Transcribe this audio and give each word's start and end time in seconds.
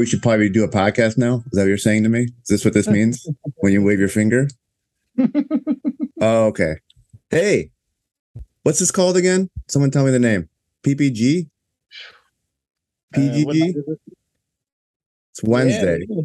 You 0.00 0.06
should 0.06 0.22
probably 0.22 0.48
do 0.48 0.64
a 0.64 0.68
podcast 0.68 1.18
now. 1.18 1.42
Is 1.46 1.52
that 1.52 1.62
what 1.62 1.68
you're 1.68 1.78
saying 1.78 2.04
to 2.04 2.08
me? 2.08 2.22
Is 2.22 2.48
this 2.48 2.64
what 2.64 2.74
this 2.74 2.88
means 2.88 3.26
when 3.56 3.72
you 3.72 3.82
wave 3.82 3.98
your 3.98 4.08
finger? 4.08 4.48
oh, 6.20 6.46
okay. 6.46 6.76
Hey, 7.30 7.70
what's 8.62 8.78
this 8.78 8.90
called 8.90 9.16
again? 9.16 9.50
Someone 9.68 9.90
tell 9.90 10.04
me 10.04 10.10
the 10.10 10.18
name. 10.18 10.48
PPG? 10.82 11.48
PGG? 13.14 13.76
Uh, 13.76 13.94
it's 15.30 15.42
Wednesday. 15.42 16.06
Yeah, 16.08 16.22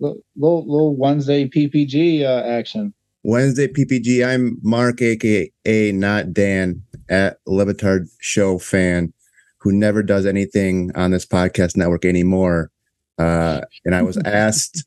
little, 0.00 0.22
little, 0.36 0.66
little 0.66 0.96
Wednesday 0.96 1.48
PPG 1.48 2.22
uh, 2.22 2.44
action. 2.46 2.92
Wednesday 3.22 3.68
PPG. 3.68 4.26
I'm 4.26 4.58
Mark, 4.62 5.00
aka 5.00 5.92
not 5.92 6.32
Dan, 6.32 6.82
at 7.08 7.38
Le 7.46 7.64
Batard 7.64 8.08
Show 8.20 8.58
fan, 8.58 9.12
who 9.58 9.72
never 9.72 10.02
does 10.02 10.26
anything 10.26 10.90
on 10.96 11.12
this 11.12 11.24
podcast 11.24 11.76
network 11.76 12.04
anymore. 12.04 12.71
Uh, 13.18 13.60
and 13.84 13.94
I 13.94 14.02
was 14.02 14.16
asked 14.24 14.84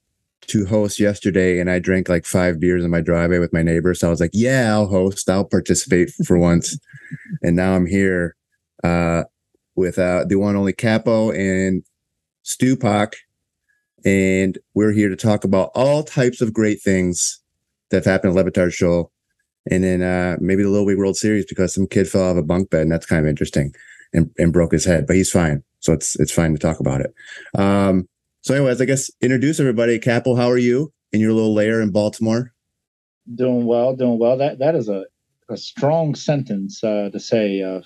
to 0.47 0.65
host 0.65 0.99
yesterday, 0.99 1.59
and 1.59 1.69
I 1.69 1.79
drank 1.79 2.09
like 2.09 2.25
five 2.25 2.59
beers 2.59 2.83
in 2.83 2.91
my 2.91 3.01
driveway 3.01 3.39
with 3.39 3.53
my 3.53 3.63
neighbor. 3.63 3.93
So 3.93 4.07
I 4.07 4.09
was 4.11 4.19
like, 4.19 4.31
"Yeah, 4.33 4.71
I'll 4.71 4.87
host. 4.87 5.29
I'll 5.29 5.45
participate 5.45 6.11
for 6.25 6.37
once." 6.37 6.77
And 7.41 7.55
now 7.55 7.75
I'm 7.75 7.85
here 7.85 8.35
uh, 8.83 9.23
with 9.75 9.99
uh, 9.99 10.25
the 10.27 10.35
one 10.35 10.55
only 10.55 10.73
Capo 10.73 11.31
and 11.31 11.83
Stupak, 12.43 13.13
and 14.05 14.57
we're 14.73 14.91
here 14.91 15.09
to 15.09 15.15
talk 15.15 15.43
about 15.43 15.71
all 15.75 16.03
types 16.03 16.41
of 16.41 16.53
great 16.53 16.81
things 16.81 17.41
that 17.89 17.97
have 17.97 18.05
happened 18.05 18.37
at 18.37 18.43
Le 18.43 18.51
Batard 18.51 18.73
Show, 18.73 19.11
and 19.69 19.83
then 19.83 20.01
uh, 20.01 20.37
maybe 20.39 20.63
the 20.63 20.69
Little 20.69 20.87
League 20.87 20.97
World 20.97 21.17
Series 21.17 21.45
because 21.45 21.73
some 21.73 21.87
kid 21.87 22.07
fell 22.07 22.31
off 22.31 22.37
a 22.37 22.43
bunk 22.43 22.69
bed, 22.69 22.83
and 22.83 22.91
that's 22.91 23.05
kind 23.05 23.25
of 23.25 23.29
interesting, 23.29 23.73
and, 24.13 24.29
and 24.37 24.53
broke 24.53 24.71
his 24.71 24.85
head, 24.85 25.07
but 25.07 25.15
he's 25.15 25.31
fine, 25.31 25.63
so 25.79 25.93
it's 25.93 26.19
it's 26.19 26.31
fine 26.31 26.53
to 26.53 26.59
talk 26.59 26.79
about 26.79 27.01
it. 27.01 27.13
Um, 27.57 28.07
so, 28.45 28.53
anyways, 28.53 28.79
I 28.79 28.85
guess 28.85 29.09
introduce 29.21 29.59
everybody. 29.59 29.97
Capo, 29.97 30.35
how 30.35 30.51
are 30.51 30.57
you 30.59 30.93
in 31.11 31.19
your 31.19 31.33
little 31.33 31.55
lair 31.55 31.81
in 31.81 31.89
Baltimore? 31.89 32.53
Doing 33.33 33.65
well, 33.65 33.95
doing 33.95 34.19
well. 34.19 34.37
That 34.37 34.59
that 34.59 34.75
is 34.75 34.87
a, 34.87 35.05
a 35.49 35.57
strong 35.57 36.13
sentence 36.13 36.83
uh, 36.83 37.09
to 37.11 37.19
say. 37.19 37.63
Uh, 37.63 37.81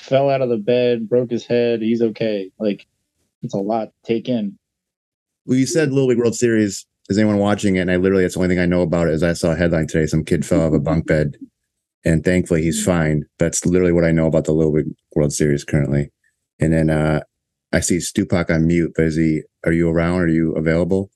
fell 0.00 0.28
out 0.28 0.42
of 0.42 0.48
the 0.48 0.56
bed, 0.56 1.08
broke 1.08 1.30
his 1.30 1.46
head. 1.46 1.82
He's 1.82 2.02
okay. 2.02 2.50
Like 2.58 2.84
it's 3.42 3.54
a 3.54 3.58
lot 3.58 3.84
to 3.84 3.92
take 4.04 4.28
in. 4.28 4.58
Well, 5.46 5.56
you 5.56 5.66
said 5.66 5.92
Little 5.92 6.08
League 6.08 6.18
World 6.18 6.34
Series. 6.34 6.84
Is 7.08 7.16
anyone 7.16 7.38
watching 7.38 7.76
it? 7.76 7.80
And 7.82 7.90
I 7.90 7.96
literally, 7.96 8.24
that's 8.24 8.34
the 8.34 8.40
only 8.40 8.48
thing 8.48 8.62
I 8.62 8.66
know 8.66 8.82
about 8.82 9.06
it. 9.06 9.14
Is 9.14 9.22
I 9.22 9.34
saw 9.34 9.52
a 9.52 9.56
headline 9.56 9.86
today: 9.86 10.06
some 10.06 10.24
kid 10.24 10.44
fell 10.44 10.62
off 10.62 10.72
a 10.72 10.80
bunk 10.80 11.06
bed, 11.06 11.36
and 12.04 12.24
thankfully 12.24 12.62
he's 12.62 12.84
fine. 12.84 13.24
That's 13.38 13.64
literally 13.64 13.92
what 13.92 14.04
I 14.04 14.10
know 14.10 14.26
about 14.26 14.46
the 14.46 14.52
Little 14.52 14.72
League 14.72 14.94
World 15.14 15.32
Series 15.32 15.62
currently. 15.62 16.10
And 16.58 16.72
then 16.72 16.90
uh, 16.90 17.20
I 17.72 17.80
see 17.80 17.98
Stupak 17.98 18.50
on 18.50 18.66
mute, 18.66 18.92
but 18.94 19.06
is 19.06 19.16
he? 19.16 19.42
Are 19.64 19.72
you 19.72 19.88
around? 19.88 20.20
Are 20.20 20.28
you 20.28 20.52
available? 20.52 21.10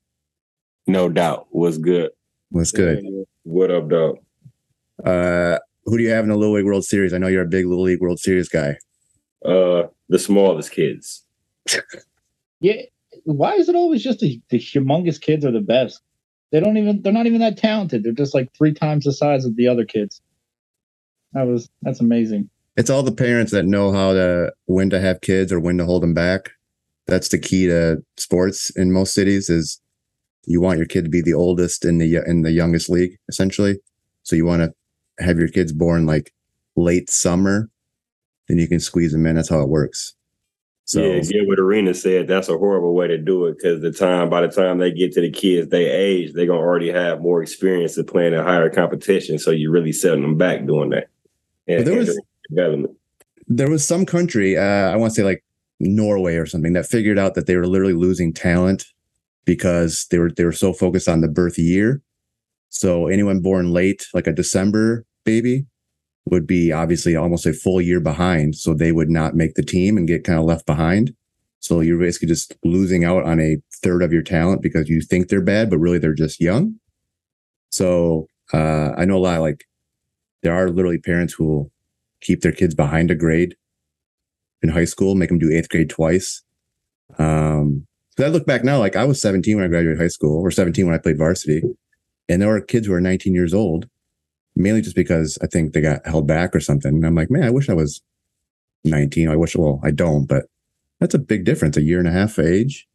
No 0.87 1.09
doubt. 1.09 1.47
What's 1.51 1.79
good. 1.79 2.11
What's 2.51 2.71
good? 2.71 3.05
What 3.43 3.71
up, 3.71 3.89
dog? 3.89 4.19
Uh, 5.05 5.59
who 5.85 5.99
do 5.99 6.05
you 6.05 6.11
have 6.11 6.25
in 6.25 6.31
the 6.31 6.37
Little 6.37 6.55
League 6.55 6.65
World 6.65 6.85
Series? 6.85 7.13
I 7.13 7.19
know 7.19 7.27
you're 7.27 7.43
a 7.43 7.49
big 7.49 7.67
Little 7.67 7.85
League 7.85 8.01
World 8.01 8.19
Series 8.19 8.49
guy. 8.49 8.77
Uh, 9.45 9.85
the 10.09 10.19
smallest 10.19 10.73
kids. 10.73 11.25
Yeah. 12.61 12.83
Why 13.25 13.53
is 13.53 13.69
it 13.69 13.77
always 13.77 14.03
just 14.03 14.21
the, 14.21 14.41
the 14.49 14.59
humongous 14.59 15.21
kids 15.21 15.45
are 15.45 15.53
the 15.53 15.61
best? 15.61 16.01
They 16.53 16.61
don't 16.61 16.79
even 16.79 17.03
they're 17.03 17.13
not 17.13 17.27
even 17.27 17.41
that 17.41 17.59
talented. 17.59 18.03
They're 18.03 18.13
just 18.13 18.35
like 18.35 18.51
three 18.57 18.73
times 18.73 19.05
the 19.05 19.13
size 19.13 19.45
of 19.45 19.57
the 19.57 19.69
other 19.69 19.85
kids. 19.85 20.23
That 21.35 21.47
was 21.47 21.69
that's 21.83 22.01
amazing. 22.01 22.49
It's 22.77 22.91
all 22.91 23.03
the 23.03 23.13
parents 23.13 23.53
that 23.53 23.65
know 23.65 23.93
how 23.93 24.13
to 24.13 24.53
when 24.67 24.91
to 24.91 25.01
have 25.01 25.21
kids 25.23 25.53
or 25.53 25.61
when 25.61 25.79
to 25.79 25.85
hold 25.85 26.03
them 26.03 26.15
back. 26.15 26.51
That's 27.07 27.29
the 27.29 27.39
key 27.39 27.67
to 27.67 28.03
sports 28.17 28.71
in 28.77 28.93
most 28.93 29.15
cities. 29.15 29.49
Is 29.49 29.81
you 30.47 30.61
want 30.61 30.79
your 30.79 30.87
kid 30.87 31.05
to 31.05 31.11
be 31.11 31.23
the 31.23 31.35
oldest 31.35 31.85
in 31.85 31.99
the 31.99 32.23
in 32.27 32.43
the 32.43 32.53
youngest 32.53 32.91
league, 32.91 33.17
essentially. 33.29 33.79
So 34.23 34.37
you 34.37 34.45
want 34.45 34.63
to 34.63 35.25
have 35.25 35.39
your 35.39 35.49
kids 35.49 35.73
born 35.73 36.05
like 36.05 36.33
late 36.77 37.09
summer, 37.09 37.71
then 38.49 38.59
you 38.59 38.69
can 38.69 38.81
squeeze 38.81 39.13
them 39.13 39.27
in. 39.27 39.37
That's 39.37 39.49
how 39.49 39.61
it 39.61 39.69
works. 39.69 40.15
So 40.85 41.01
yeah, 41.03 41.21
get 41.21 41.49
what 41.49 41.59
Arena 41.59 41.95
said. 41.95 42.29
That's 42.29 42.49
a 42.49 42.57
horrible 42.57 42.95
way 42.95 43.09
to 43.09 43.19
do 43.19 43.47
it 43.47 43.57
because 43.57 43.81
the 43.81 43.91
time 43.91 44.29
by 44.31 44.43
the 44.43 44.49
time 44.49 44.79
they 44.79 44.93
get 44.93 45.13
to 45.15 45.21
the 45.21 45.31
kids, 45.31 45.71
they 45.71 45.91
age, 45.91 46.33
they're 46.33 46.47
gonna 46.47 46.61
already 46.61 46.91
have 46.93 47.21
more 47.21 47.43
experience 47.43 47.97
of 47.97 48.07
playing 48.07 48.35
a 48.35 48.43
higher 48.45 48.71
competition. 48.71 49.39
So 49.39 49.51
you're 49.51 49.73
really 49.73 49.93
setting 49.93 50.23
them 50.23 50.37
back 50.37 50.65
doing 50.67 50.91
that. 50.91 51.09
But 51.79 51.87
there 51.87 51.97
was- 51.99 52.21
there 53.47 53.71
was 53.71 53.87
some 53.87 54.07
country, 54.07 54.57
uh, 54.57 54.91
I 54.91 54.97
want 54.97 55.13
to 55.13 55.21
say 55.21 55.25
like 55.25 55.45
Norway 55.81 56.37
or 56.37 56.47
something, 56.47 56.73
that 56.73 56.87
figured 56.87 57.19
out 57.19 57.35
that 57.35 57.47
they 57.47 57.57
were 57.57 57.67
literally 57.67 57.95
losing 57.95 58.33
talent 58.33 58.87
because 59.45 60.07
they 60.11 60.19
were 60.19 60.31
they 60.31 60.45
were 60.45 60.53
so 60.53 60.73
focused 60.73 61.09
on 61.09 61.21
the 61.21 61.29
birth 61.29 61.59
year. 61.59 62.03
So 62.69 63.07
anyone 63.07 63.41
born 63.41 63.73
late, 63.73 64.07
like 64.13 64.27
a 64.27 64.33
December 64.33 65.05
baby, 65.25 65.67
would 66.27 66.47
be 66.47 66.73
obviously 66.73 67.15
almost 67.15 67.47
a 67.47 67.53
full 67.53 67.81
year 67.81 68.01
behind. 68.01 68.57
So 68.57 68.75
they 68.75 68.93
would 68.93 69.11
not 69.11 69.35
make 69.35 69.55
the 69.55 69.63
team 69.63 69.97
and 69.97 70.09
get 70.09 70.25
kind 70.25 70.39
of 70.39 70.45
left 70.45 70.67
behind. 70.67 71.15
So 71.61 71.81
you're 71.81 71.99
basically 71.99 72.29
just 72.29 72.55
losing 72.65 73.05
out 73.05 73.25
on 73.25 73.41
a 73.41 73.57
third 73.83 74.03
of 74.03 74.13
your 74.13 74.23
talent 74.23 74.63
because 74.63 74.89
you 74.89 75.01
think 75.01 75.29
they're 75.29 75.41
bad, 75.41 75.71
but 75.71 75.79
really 75.79 75.99
they're 75.99 76.15
just 76.15 76.41
young. 76.41 76.77
So 77.71 78.29
uh, 78.53 78.93
I 78.97 79.05
know 79.05 79.17
a 79.17 79.19
lot 79.19 79.41
like 79.41 79.65
there 80.43 80.55
are 80.55 80.69
literally 80.69 80.99
parents 80.99 81.33
who 81.33 81.71
keep 82.27 82.41
their 82.41 82.53
kids 82.53 82.75
behind 82.75 83.11
a 83.11 83.15
grade 83.15 83.57
in 84.63 84.69
high 84.69 84.85
school, 84.85 85.15
make 85.15 85.29
them 85.29 85.39
do 85.39 85.51
eighth 85.51 85.69
grade 85.69 85.91
twice. 85.91 86.43
Um, 87.19 87.87
but 88.17 88.27
I 88.27 88.29
look 88.31 88.47
back 88.47 88.65
now, 88.65 88.79
like 88.79 88.97
I 88.97 89.05
was 89.05 89.21
17 89.21 89.57
when 89.57 89.65
I 89.65 89.69
graduated 89.69 90.01
high 90.01 90.09
school, 90.09 90.41
or 90.41 90.51
17 90.51 90.87
when 90.87 90.95
I 90.95 90.99
played 90.99 91.19
varsity, 91.19 91.63
and 92.29 92.43
there 92.43 92.49
were 92.49 92.61
kids 92.61 92.87
who 92.87 92.93
were 92.93 93.01
19 93.01 93.35
years 93.35 93.55
old, 93.55 93.89
mainly 94.57 94.81
just 94.81 94.97
because 94.97 95.39
I 95.43 95.47
think 95.47 95.73
they 95.73 95.81
got 95.81 96.07
held 96.07 96.27
back 96.27 96.57
or 96.57 96.61
something. 96.61 96.95
And 96.95 97.07
I'm 97.07 97.15
like, 97.15 97.31
man, 97.31 97.45
I 97.45 97.51
wish 97.51 97.69
I 97.69 97.75
was 97.75 98.03
19. 98.85 99.29
I 99.29 99.37
wish, 99.37 99.55
well, 99.55 99.81
I 99.85 99.91
don't, 99.91 100.27
but 100.27 100.47
that's 100.99 101.15
a 101.15 101.19
big 101.19 101.45
difference, 101.45 101.77
a 101.77 101.83
year 101.83 101.99
and 101.99 102.09
a 102.09 102.13
half 102.13 102.39
age, 102.39 102.89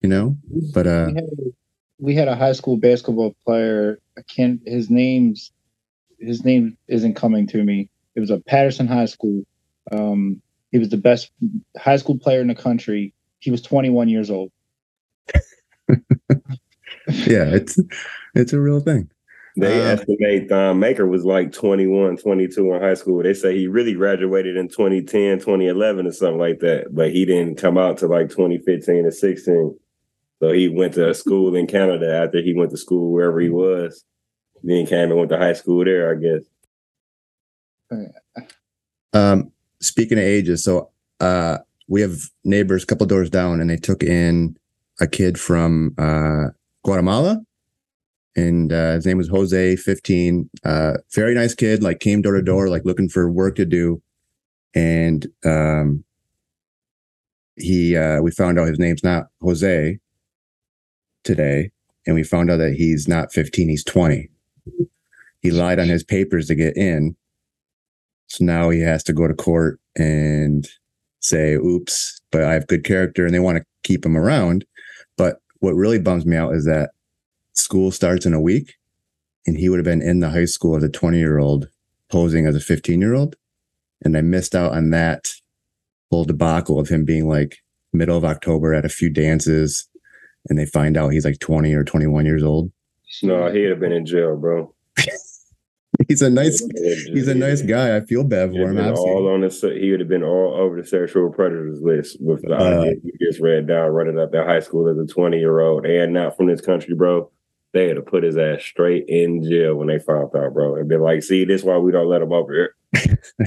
you 0.00 0.08
know. 0.08 0.38
But 0.72 0.86
uh, 0.86 1.06
we, 1.08 1.14
had, 1.14 1.54
we 1.98 2.14
had 2.14 2.28
a 2.28 2.36
high 2.36 2.52
school 2.52 2.76
basketball 2.76 3.34
player. 3.44 3.98
I 4.16 4.22
can't. 4.22 4.60
His 4.64 4.88
name's 4.88 5.50
his 6.20 6.44
name 6.44 6.76
isn't 6.88 7.14
coming 7.14 7.46
to 7.48 7.62
me. 7.62 7.90
It 8.14 8.20
was 8.20 8.30
a 8.30 8.40
Patterson 8.40 8.86
High 8.86 9.06
School. 9.06 9.44
Um, 9.92 10.40
he 10.72 10.78
was 10.78 10.88
the 10.88 10.96
best 10.96 11.30
high 11.78 11.96
school 11.96 12.18
player 12.18 12.40
in 12.40 12.48
the 12.48 12.54
country. 12.54 13.14
He 13.38 13.50
was 13.50 13.62
21 13.62 14.08
years 14.08 14.30
old. 14.30 14.50
yeah, 15.88 17.44
it's 17.46 17.78
it's 18.34 18.52
a 18.52 18.60
real 18.60 18.80
thing. 18.80 19.10
They 19.56 19.80
Uh, 19.80 19.84
estimate 19.84 20.48
Thon 20.48 20.80
Maker 20.80 21.06
was 21.06 21.24
like 21.24 21.52
21, 21.52 22.16
22 22.16 22.74
in 22.74 22.82
high 22.82 22.94
school. 22.94 23.22
They 23.22 23.34
say 23.34 23.56
he 23.56 23.68
really 23.68 23.94
graduated 23.94 24.56
in 24.56 24.68
2010, 24.68 25.38
2011 25.38 26.06
or 26.08 26.12
something 26.12 26.40
like 26.40 26.58
that, 26.60 26.86
but 26.92 27.12
he 27.12 27.24
didn't 27.24 27.56
come 27.56 27.78
out 27.78 27.98
to 27.98 28.08
like 28.08 28.30
2015 28.30 29.06
or 29.06 29.10
16. 29.12 29.78
So 30.40 30.50
he 30.50 30.68
went 30.68 30.94
to 30.94 31.14
school 31.14 31.54
in 31.54 31.68
Canada 31.68 32.16
after 32.16 32.42
he 32.42 32.52
went 32.52 32.72
to 32.72 32.76
school 32.76 33.12
wherever 33.12 33.38
he 33.38 33.48
was. 33.48 34.04
Then 34.64 34.86
came 34.86 35.10
and 35.10 35.18
went 35.18 35.30
to 35.30 35.38
high 35.38 35.52
school 35.52 35.84
there, 35.84 36.10
I 36.10 36.20
guess. 36.20 36.42
Um, 39.12 39.52
speaking 39.80 40.18
of 40.18 40.24
ages, 40.24 40.64
so 40.64 40.90
uh, 41.20 41.58
we 41.88 42.00
have 42.00 42.18
neighbors 42.44 42.82
a 42.82 42.86
couple 42.86 43.06
doors 43.06 43.30
down, 43.30 43.60
and 43.60 43.70
they 43.70 43.76
took 43.76 44.02
in 44.02 44.56
a 45.00 45.06
kid 45.06 45.38
from 45.38 45.94
uh, 45.98 46.50
Guatemala, 46.84 47.40
and 48.36 48.72
uh, 48.72 48.92
his 48.92 49.06
name 49.06 49.18
was 49.18 49.28
Jose, 49.28 49.76
fifteen. 49.76 50.50
Uh, 50.64 50.94
very 51.12 51.34
nice 51.34 51.54
kid. 51.54 51.82
Like 51.82 52.00
came 52.00 52.22
door 52.22 52.34
to 52.34 52.42
door, 52.42 52.68
like 52.68 52.84
looking 52.84 53.08
for 53.08 53.30
work 53.30 53.56
to 53.56 53.64
do, 53.64 54.02
and 54.74 55.26
um, 55.44 56.04
he 57.56 57.96
uh, 57.96 58.20
we 58.20 58.30
found 58.30 58.58
out 58.58 58.68
his 58.68 58.78
name's 58.78 59.04
not 59.04 59.28
Jose 59.40 59.98
today, 61.22 61.70
and 62.06 62.14
we 62.14 62.22
found 62.22 62.50
out 62.50 62.56
that 62.56 62.74
he's 62.74 63.06
not 63.06 63.32
fifteen; 63.32 63.68
he's 63.68 63.84
twenty. 63.84 64.30
He 65.40 65.50
lied 65.50 65.78
on 65.78 65.88
his 65.88 66.02
papers 66.02 66.48
to 66.48 66.54
get 66.54 66.76
in. 66.76 67.14
So 68.28 68.44
now 68.44 68.70
he 68.70 68.80
has 68.80 69.02
to 69.04 69.12
go 69.12 69.28
to 69.28 69.34
court 69.34 69.80
and 69.96 70.68
say, 71.20 71.54
oops, 71.54 72.20
but 72.30 72.42
I 72.42 72.52
have 72.52 72.66
good 72.66 72.84
character 72.84 73.24
and 73.24 73.34
they 73.34 73.40
want 73.40 73.58
to 73.58 73.64
keep 73.82 74.04
him 74.04 74.16
around. 74.16 74.64
But 75.16 75.40
what 75.60 75.74
really 75.74 75.98
bums 75.98 76.26
me 76.26 76.36
out 76.36 76.54
is 76.54 76.64
that 76.64 76.90
school 77.52 77.90
starts 77.90 78.26
in 78.26 78.34
a 78.34 78.40
week 78.40 78.74
and 79.46 79.56
he 79.56 79.68
would 79.68 79.78
have 79.78 79.84
been 79.84 80.02
in 80.02 80.20
the 80.20 80.30
high 80.30 80.44
school 80.44 80.76
as 80.76 80.82
a 80.82 80.88
20 80.88 81.18
year 81.18 81.38
old 81.38 81.68
posing 82.10 82.46
as 82.46 82.56
a 82.56 82.60
15 82.60 83.00
year 83.00 83.14
old. 83.14 83.36
And 84.02 84.16
I 84.16 84.20
missed 84.20 84.54
out 84.54 84.72
on 84.72 84.90
that 84.90 85.32
whole 86.10 86.24
debacle 86.24 86.78
of 86.78 86.88
him 86.88 87.04
being 87.04 87.28
like 87.28 87.58
middle 87.92 88.16
of 88.16 88.24
October 88.24 88.74
at 88.74 88.84
a 88.84 88.90
few 88.90 89.08
dances 89.08 89.88
and 90.48 90.58
they 90.58 90.66
find 90.66 90.96
out 90.96 91.12
he's 91.12 91.24
like 91.24 91.38
20 91.38 91.72
or 91.72 91.84
21 91.84 92.26
years 92.26 92.42
old. 92.42 92.70
No, 93.22 93.50
he'd 93.50 93.70
have 93.70 93.80
been 93.80 93.92
in 93.92 94.04
jail, 94.04 94.36
bro. 94.36 94.74
he's 96.08 96.22
a 96.22 96.30
nice 96.30 96.62
he's 97.06 97.28
a 97.28 97.34
nice 97.34 97.62
guy. 97.62 97.96
I 97.96 98.00
feel 98.00 98.24
bad 98.24 98.52
for 98.52 98.70
him. 98.70 98.78
All 98.78 99.28
on 99.28 99.40
the 99.40 99.78
he 99.80 99.90
would 99.90 100.00
have 100.00 100.08
been 100.08 100.22
all 100.22 100.54
over 100.54 100.80
the 100.80 100.86
sexual 100.86 101.30
predators 101.30 101.80
list 101.82 102.16
with 102.20 102.42
the 102.42 102.54
uh, 102.54 102.80
idea 102.80 102.94
you 103.02 103.12
just 103.20 103.40
read 103.40 103.66
down 103.66 103.90
running 103.90 104.18
up 104.18 104.34
at 104.34 104.46
high 104.46 104.60
school 104.60 104.88
as 104.88 104.98
a 104.98 105.06
20 105.06 105.38
year 105.38 105.60
old 105.60 105.86
and 105.86 106.12
not 106.12 106.36
from 106.36 106.46
this 106.46 106.60
country, 106.60 106.94
bro. 106.94 107.30
They 107.72 107.88
had 107.88 107.96
to 107.96 108.02
put 108.02 108.22
his 108.22 108.36
ass 108.36 108.62
straight 108.62 109.04
in 109.08 109.42
jail 109.42 109.74
when 109.74 109.88
they 109.88 109.98
found 109.98 110.30
out, 110.36 110.54
bro. 110.54 110.76
And 110.76 110.88
be 110.88 110.96
like, 110.96 111.24
see, 111.24 111.44
this 111.44 111.64
why 111.64 111.76
we 111.76 111.90
don't 111.90 112.08
let 112.08 112.22
him 112.22 112.32
over 112.32 112.52
here. 112.52 112.76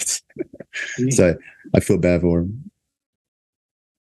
so 1.10 1.38
I 1.74 1.80
feel 1.80 1.98
bad 1.98 2.22
for 2.22 2.42
him. 2.42 2.70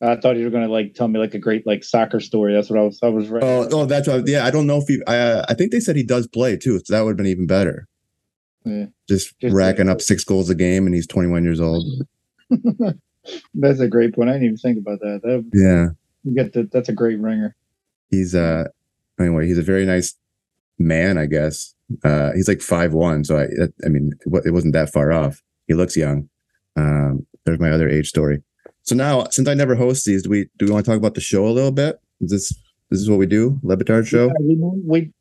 I 0.00 0.17
thought 0.17 0.37
you 0.37 0.44
were 0.44 0.50
going 0.50 0.67
to 0.67 0.73
like 0.73 0.94
tell 0.94 1.08
me 1.08 1.19
like 1.19 1.35
a 1.35 1.38
great 1.38 1.67
like 1.67 1.85
soccer 1.85 2.20
story. 2.20 2.52
That's 2.52 2.70
what 2.70 2.79
I 2.79 2.82
was. 2.82 2.99
I 3.02 3.08
was. 3.08 3.29
Ready. 3.29 3.46
Oh, 3.46 3.69
oh, 3.70 3.85
that's 3.85 4.06
what. 4.06 4.26
Yeah, 4.29 4.44
I 4.44 4.50
don't 4.50 4.67
know 4.67 4.79
if 4.79 4.88
he. 4.88 5.00
I, 5.06 5.44
I 5.49 5.55
think 5.55 5.73
they 5.73 5.81
said 5.81 5.96
he 5.96 6.05
does 6.05 6.26
play 6.29 6.56
too, 6.56 6.81
so 6.85 6.94
that 6.94 7.02
would 7.02 7.11
have 7.11 7.17
been 7.17 7.26
even 7.26 7.46
better. 7.46 7.88
Yeah. 8.69 8.87
Just, 9.09 9.38
Just 9.41 9.55
racking 9.55 9.88
up 9.88 10.00
six 10.00 10.25
goals 10.25 10.50
a 10.50 10.55
game, 10.55 10.87
and 10.87 10.94
he's 10.94 11.06
21 11.06 11.44
years 11.44 11.61
old. 11.61 11.85
that's 13.55 13.81
a 13.81 13.88
great 13.88 14.15
point. 14.15 14.31
I 14.31 14.35
didn't 14.35 14.47
even 14.47 14.56
think 14.56 14.79
about 14.79 15.00
that. 15.00 15.20
that 15.23 15.50
yeah, 15.53 15.88
you 16.25 16.35
get 16.35 16.53
that. 16.55 16.73
That's 16.73 16.88
a 16.88 16.94
great 16.94 17.19
ringer. 17.19 17.55
He's 18.11 18.35
uh. 18.35 18.65
Anyway, 19.20 19.47
he's 19.47 19.59
a 19.59 19.62
very 19.62 19.85
nice 19.85 20.15
man, 20.79 21.19
I 21.19 21.26
guess. 21.26 21.75
Uh, 22.05 22.32
he's 22.35 22.49
like 22.49 22.62
five 22.62 22.93
one, 22.93 23.25
so 23.25 23.38
I. 23.38 23.47
I 23.85 23.88
mean, 23.88 24.12
it 24.44 24.53
wasn't 24.53 24.75
that 24.75 24.93
far 24.93 25.12
off. 25.12 25.43
He 25.67 25.75
looks 25.75 25.97
young. 25.97 26.29
Um, 26.76 27.26
there's 27.44 27.59
my 27.59 27.71
other 27.71 27.88
age 27.88 28.09
story. 28.09 28.43
So 28.82 28.94
now, 28.94 29.26
since 29.31 29.49
I 29.49 29.55
never 29.55 29.75
host 29.75 30.06
these, 30.06 30.23
do 30.23 30.31
we 30.31 30.49
do 30.59 30.67
we 30.67 30.73
want 30.73 30.85
to 30.85 30.91
talk 30.91 30.99
about 30.99 31.14
the 31.14 31.21
show 31.21 31.47
a 31.47 31.50
little 31.50 31.73
bit? 31.73 32.00
Is 32.21 32.31
this 32.31 32.49
this 32.91 33.00
is 33.00 33.11
what 33.11 33.19
we 33.19 33.26
do, 33.26 33.59
Le 33.62 33.76
Batard 33.76 34.06
show? 34.06 34.26
Yeah, 34.26 34.32
we, 34.41 34.56
we, 34.85 35.12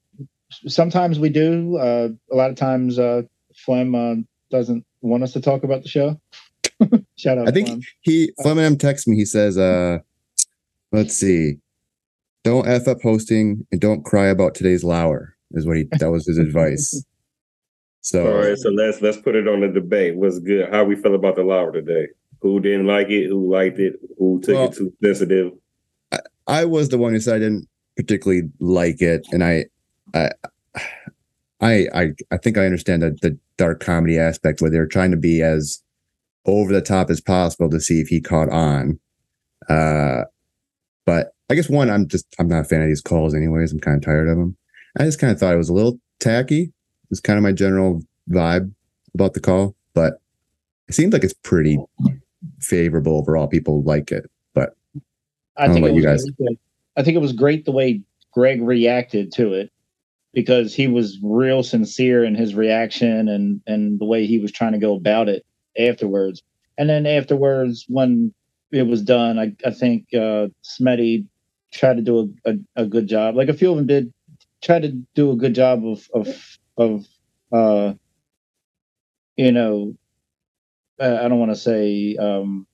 sometimes 0.67 1.19
we 1.19 1.29
do. 1.29 1.77
Uh, 1.77 2.09
a 2.31 2.35
lot 2.35 2.50
of 2.50 2.55
times, 2.55 2.97
uh, 2.97 3.23
Flem 3.67 3.93
uh, 3.93 4.15
doesn't 4.49 4.85
want 5.01 5.23
us 5.23 5.33
to 5.33 5.41
talk 5.41 5.63
about 5.63 5.83
the 5.83 5.89
show. 5.89 6.19
Shout 7.17 7.37
out! 7.37 7.49
I 7.49 7.51
think 7.51 7.67
Flem. 7.67 7.81
he 8.01 8.31
Flem 8.41 8.77
texts 8.77 9.07
me. 9.07 9.17
He 9.17 9.25
says, 9.25 9.57
uh, 9.57 9.99
"Let's 10.93 11.15
see, 11.15 11.57
don't 12.43 12.65
f 12.65 12.87
up 12.87 13.01
hosting 13.03 13.67
and 13.71 13.81
don't 13.81 14.05
cry 14.05 14.27
about 14.27 14.55
today's 14.55 14.83
lower." 14.83 15.35
Is 15.51 15.67
what 15.67 15.77
he 15.77 15.83
that 15.99 16.09
was 16.09 16.25
his 16.25 16.39
advice. 16.39 17.03
So 18.01 18.25
all 18.25 18.41
right, 18.41 18.57
so 18.57 18.69
let's 18.69 19.01
let's 19.01 19.17
put 19.17 19.35
it 19.35 19.49
on 19.49 19.59
the 19.59 19.67
debate. 19.67 20.15
What's 20.15 20.39
good? 20.39 20.69
How 20.71 20.85
we 20.85 20.95
feel 20.95 21.13
about 21.13 21.35
the 21.35 21.43
lower 21.43 21.73
today? 21.73 22.07
Who 22.39 22.61
didn't 22.61 22.87
like 22.87 23.09
it? 23.09 23.27
Who 23.27 23.51
liked 23.51 23.79
it? 23.79 23.95
Who 24.17 24.39
took 24.39 24.55
well, 24.55 24.69
it 24.69 24.77
too 24.77 24.93
sensitive? 25.03 25.51
I, 26.13 26.19
I, 26.47 26.63
was 26.63 26.87
the 26.87 26.97
one 26.97 27.11
who 27.11 27.19
said 27.19 27.35
I 27.35 27.39
didn't 27.39 27.67
particularly 27.97 28.43
like 28.61 29.01
it, 29.01 29.27
and 29.33 29.43
I, 29.43 29.65
I, 30.13 30.31
I, 31.59 31.88
I, 31.94 32.12
I 32.31 32.38
think 32.38 32.57
I 32.57 32.65
understand 32.65 33.01
the, 33.01 33.18
the 33.21 33.38
dark 33.57 33.80
comedy 33.80 34.19
aspect 34.19 34.62
where 34.62 34.69
they're 34.69 34.88
trying 34.88 35.12
to 35.12 35.18
be 35.18 35.42
as 35.42 35.81
over 36.45 36.71
the 36.71 36.81
top 36.81 37.09
as 37.09 37.19
possible 37.19 37.69
to 37.69 37.80
see 37.80 38.00
if 38.00 38.07
he 38.07 38.21
caught 38.21 38.50
on. 38.50 39.00
Uh, 39.68 40.24
but 41.06 41.33
I 41.50 41.56
guess 41.56 41.69
one, 41.69 41.89
I'm 41.89 42.07
just 42.07 42.25
I'm 42.39 42.48
not 42.48 42.62
a 42.62 42.63
fan 42.63 42.81
of 42.81 42.88
these 42.88 43.01
calls, 43.01 43.33
anyways. 43.33 43.71
I'm 43.71 43.80
kind 43.80 43.98
of 43.98 44.04
tired 44.04 44.30
of 44.30 44.38
them. 44.38 44.56
I 45.00 45.04
just 45.04 45.19
kind 45.19 45.31
of 45.31 45.39
thought 45.39 45.54
it 45.54 45.57
was 45.57 45.69
a 45.69 45.74
little 45.74 46.00
tacky. 46.19 46.71
It's 47.09 47.19
kind 47.19 47.38
of 47.38 47.44
my 47.44 47.54
general 47.54 48.01
vibe 48.30 48.71
about 49.13 49.33
the 49.33 49.39
call, 49.39 49.75
but 49.94 50.21
it 50.88 50.94
seems 50.94 51.13
like 51.13 51.24
it's 51.24 51.33
pretty 51.33 51.80
favorable 52.60 53.18
overall. 53.18 53.48
People 53.48 53.83
like 53.83 54.12
it, 54.12 54.30
but 54.53 54.75
I, 55.57 55.65
I 55.65 55.74
think 55.74 55.86
it 55.86 55.94
was, 55.94 55.95
you 55.95 56.03
guys. 56.03 56.25
I 56.98 57.03
think 57.03 57.15
it 57.15 57.21
was 57.21 57.33
great 57.33 57.65
the 57.65 57.71
way 57.71 58.01
Greg 58.33 58.62
reacted 58.62 59.31
to 59.33 59.53
it 59.53 59.71
because 60.33 60.74
he 60.74 60.88
was 60.88 61.19
real 61.24 61.63
sincere 61.63 62.24
in 62.24 62.35
his 62.35 62.56
reaction 62.56 63.27
and 63.27 63.62
and 63.68 64.00
the 64.00 64.06
way 64.06 64.25
he 64.25 64.39
was 64.39 64.51
trying 64.51 64.74
to 64.74 64.79
go 64.79 64.95
about 64.95 65.29
it 65.29 65.45
afterwards. 65.79 66.44
And 66.77 66.89
then 66.89 67.06
afterwards, 67.06 67.85
when 67.88 68.33
it 68.71 68.83
was 68.83 69.01
done, 69.01 69.39
I, 69.39 69.53
I 69.65 69.71
think 69.71 70.07
uh, 70.13 70.47
Smetty 70.63 71.25
tried 71.71 71.97
to 71.97 72.03
do 72.03 72.33
a, 72.45 72.51
a, 72.51 72.83
a, 72.83 72.85
good 72.85 73.07
job. 73.07 73.35
Like 73.35 73.50
a 73.50 73.53
few 73.53 73.71
of 73.71 73.77
them 73.77 73.88
did 73.88 74.13
try 74.62 74.79
to 74.79 74.89
do 75.15 75.31
a 75.31 75.35
good 75.35 75.56
job 75.56 75.85
of 75.85 76.07
of 76.13 76.57
of 76.77 77.07
uh, 77.51 77.94
you 79.35 79.51
know 79.51 79.95
I 81.00 81.27
don't 81.27 81.39
want 81.39 81.51
to 81.51 81.57
say, 81.57 82.15
um, 82.18 82.65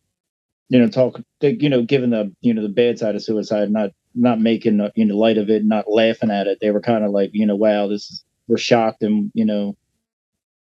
you 0.69 0.79
know, 0.79 0.87
talk, 0.87 1.19
you 1.41 1.69
know, 1.69 1.83
given 1.83 2.11
the, 2.11 2.33
you 2.41 2.53
know, 2.53 2.61
the 2.61 2.69
bad 2.69 2.97
side 2.97 3.15
of 3.15 3.23
suicide, 3.23 3.69
not, 3.69 3.91
not 4.15 4.39
making, 4.39 4.79
you 4.95 5.05
know, 5.05 5.17
light 5.17 5.37
of 5.37 5.49
it, 5.49 5.65
not 5.65 5.89
laughing 5.89 6.31
at 6.31 6.47
it. 6.47 6.59
They 6.61 6.71
were 6.71 6.81
kind 6.81 7.03
of 7.03 7.11
like, 7.11 7.31
you 7.33 7.45
know, 7.45 7.55
wow, 7.55 7.87
this 7.87 8.09
is, 8.09 8.23
we're 8.47 8.57
shocked. 8.57 9.03
And, 9.03 9.31
you 9.33 9.45
know, 9.45 9.75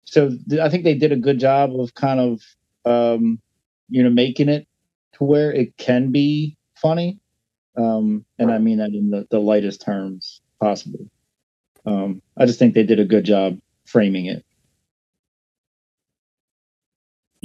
so 0.04 0.30
th- 0.48 0.60
I 0.60 0.68
think 0.68 0.84
they 0.84 0.94
did 0.94 1.12
a 1.12 1.16
good 1.16 1.38
job 1.38 1.78
of 1.78 1.94
kind 1.94 2.20
of, 2.20 2.42
um, 2.84 3.40
you 3.88 4.02
know, 4.02 4.10
making 4.10 4.48
it 4.48 4.66
to 5.14 5.24
where 5.24 5.52
it 5.52 5.76
can 5.76 6.10
be 6.10 6.56
funny. 6.76 7.18
Um, 7.76 8.24
and 8.38 8.50
I 8.50 8.58
mean 8.58 8.78
that 8.78 8.90
in 8.90 9.10
the, 9.10 9.26
the 9.30 9.38
lightest 9.38 9.82
terms 9.82 10.40
possible. 10.60 11.10
Um, 11.84 12.22
I 12.36 12.46
just 12.46 12.58
think 12.58 12.74
they 12.74 12.82
did 12.82 13.00
a 13.00 13.04
good 13.04 13.24
job 13.24 13.58
framing 13.84 14.26
it 14.26 14.44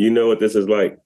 you 0.01 0.09
know 0.09 0.27
what 0.27 0.39
this 0.39 0.56
is 0.56 0.68
like? 0.68 0.98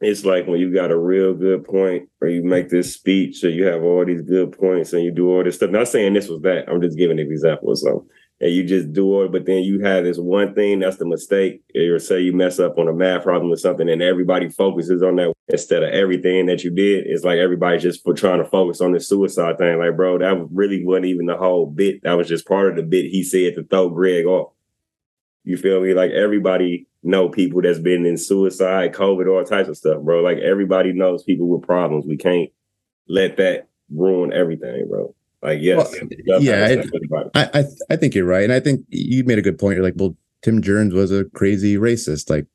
It's 0.00 0.24
like 0.24 0.46
when 0.46 0.60
you 0.60 0.74
got 0.74 0.90
a 0.90 0.98
real 0.98 1.32
good 1.32 1.64
point 1.64 2.08
or 2.20 2.28
you 2.28 2.42
make 2.42 2.68
this 2.68 2.92
speech 2.92 3.42
or 3.42 3.48
you 3.48 3.64
have 3.64 3.82
all 3.82 4.04
these 4.04 4.22
good 4.22 4.52
points 4.52 4.92
and 4.92 5.02
you 5.02 5.10
do 5.10 5.30
all 5.30 5.42
this 5.42 5.56
stuff. 5.56 5.70
Not 5.70 5.88
saying 5.88 6.12
this 6.12 6.28
was 6.28 6.42
that. 6.42 6.68
I'm 6.68 6.82
just 6.82 6.98
giving 6.98 7.18
an 7.18 7.30
example 7.30 7.72
of 7.72 7.78
something. 7.78 8.06
And 8.38 8.52
you 8.52 8.64
just 8.64 8.92
do 8.92 9.22
it, 9.22 9.32
but 9.32 9.46
then 9.46 9.62
you 9.62 9.80
have 9.80 10.04
this 10.04 10.18
one 10.18 10.54
thing 10.54 10.80
that's 10.80 10.98
the 10.98 11.06
mistake. 11.06 11.62
Or 11.74 11.98
say 11.98 12.20
you 12.20 12.34
mess 12.34 12.60
up 12.60 12.76
on 12.76 12.86
a 12.86 12.92
math 12.92 13.22
problem 13.22 13.50
or 13.50 13.56
something, 13.56 13.88
and 13.88 14.02
everybody 14.02 14.50
focuses 14.50 15.02
on 15.02 15.16
that 15.16 15.32
instead 15.48 15.82
of 15.82 15.88
everything 15.88 16.44
that 16.44 16.62
you 16.62 16.70
did. 16.70 17.06
It's 17.06 17.24
like 17.24 17.38
everybody 17.38 17.78
just 17.78 18.04
for 18.04 18.12
trying 18.12 18.42
to 18.42 18.50
focus 18.50 18.82
on 18.82 18.92
the 18.92 19.00
suicide 19.00 19.56
thing. 19.56 19.78
Like, 19.78 19.96
bro, 19.96 20.18
that 20.18 20.48
really 20.52 20.84
wasn't 20.84 21.06
even 21.06 21.24
the 21.24 21.38
whole 21.38 21.64
bit. 21.64 22.02
That 22.02 22.18
was 22.18 22.28
just 22.28 22.46
part 22.46 22.68
of 22.68 22.76
the 22.76 22.82
bit 22.82 23.06
he 23.06 23.22
said 23.22 23.54
to 23.54 23.64
throw 23.64 23.88
Greg 23.88 24.26
off. 24.26 24.52
You 25.46 25.56
feel 25.56 25.80
me? 25.80 25.94
Like 25.94 26.10
everybody 26.10 26.88
know 27.04 27.28
people 27.28 27.62
that's 27.62 27.78
been 27.78 28.04
in 28.04 28.16
suicide, 28.18 28.92
COVID, 28.92 29.30
all 29.30 29.44
types 29.44 29.68
of 29.68 29.76
stuff, 29.76 30.02
bro. 30.02 30.20
Like 30.20 30.38
everybody 30.38 30.92
knows 30.92 31.22
people 31.22 31.48
with 31.48 31.62
problems. 31.62 32.04
We 32.04 32.16
can't 32.16 32.50
let 33.08 33.36
that 33.36 33.68
ruin 33.88 34.32
everything, 34.32 34.88
bro. 34.88 35.14
Like 35.42 35.60
yes, 35.62 35.94
well, 36.26 36.42
yeah, 36.42 36.82
I, 37.36 37.48
I 37.54 37.64
I 37.90 37.96
think 37.96 38.16
you're 38.16 38.26
right, 38.26 38.42
and 38.42 38.52
I 38.52 38.58
think 38.58 38.84
you 38.88 39.22
made 39.22 39.38
a 39.38 39.42
good 39.42 39.58
point. 39.58 39.76
You're 39.76 39.84
like, 39.84 39.94
well, 39.96 40.16
Tim 40.42 40.60
Jerns 40.60 40.92
was 40.92 41.12
a 41.12 41.26
crazy 41.26 41.76
racist, 41.76 42.28
like, 42.28 42.46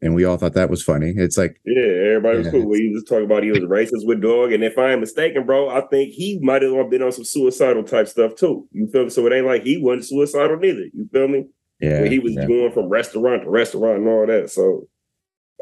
and 0.00 0.14
we 0.14 0.24
all 0.24 0.38
thought 0.38 0.54
that 0.54 0.70
was 0.70 0.82
funny. 0.82 1.12
It's 1.14 1.36
like, 1.36 1.60
yeah, 1.66 1.82
everybody 1.82 2.38
was 2.38 2.46
yeah, 2.46 2.52
cool. 2.52 2.68
We 2.68 2.90
was 2.94 3.04
talking 3.04 3.26
about 3.26 3.42
he 3.42 3.50
was 3.50 3.60
racist 3.60 4.06
with 4.06 4.22
dog, 4.22 4.52
and 4.52 4.64
if 4.64 4.78
I 4.78 4.92
am 4.92 5.00
mistaken, 5.00 5.44
bro, 5.44 5.68
I 5.68 5.82
think 5.88 6.12
he 6.14 6.38
might 6.40 6.62
have 6.62 6.72
been 6.88 7.02
on 7.02 7.12
some 7.12 7.24
suicidal 7.24 7.82
type 7.82 8.08
stuff 8.08 8.36
too. 8.36 8.66
You 8.72 8.86
feel 8.86 9.04
me? 9.04 9.10
So 9.10 9.26
it 9.26 9.34
ain't 9.34 9.44
like 9.44 9.64
he 9.64 9.76
wasn't 9.76 10.06
suicidal 10.06 10.56
neither. 10.56 10.86
You 10.94 11.06
feel 11.12 11.28
me? 11.28 11.44
Yeah, 11.80 12.06
he 12.06 12.18
was 12.18 12.34
yeah. 12.34 12.46
going 12.46 12.72
from 12.72 12.88
restaurant 12.88 13.42
to 13.42 13.50
restaurant 13.50 13.98
and 13.98 14.08
all 14.08 14.26
that. 14.26 14.50
So 14.50 14.88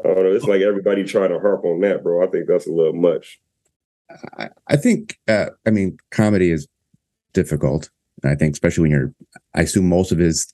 I 0.03 0.09
don't 0.09 0.23
know. 0.23 0.31
It's 0.31 0.45
like 0.45 0.61
everybody 0.61 1.03
trying 1.03 1.29
to 1.29 1.39
harp 1.39 1.63
on 1.65 1.79
that, 1.81 2.03
bro. 2.03 2.23
I 2.23 2.27
think 2.29 2.47
that's 2.47 2.67
a 2.67 2.71
little 2.71 2.93
much. 2.93 3.39
I, 4.37 4.49
I 4.67 4.75
think. 4.77 5.19
Uh, 5.27 5.47
I 5.65 5.71
mean, 5.71 5.97
comedy 6.11 6.51
is 6.51 6.67
difficult. 7.33 7.89
I 8.23 8.35
think, 8.35 8.53
especially 8.53 8.83
when 8.83 8.91
you're. 8.91 9.13
I 9.53 9.61
assume 9.61 9.89
most 9.89 10.11
of 10.11 10.17
his 10.17 10.53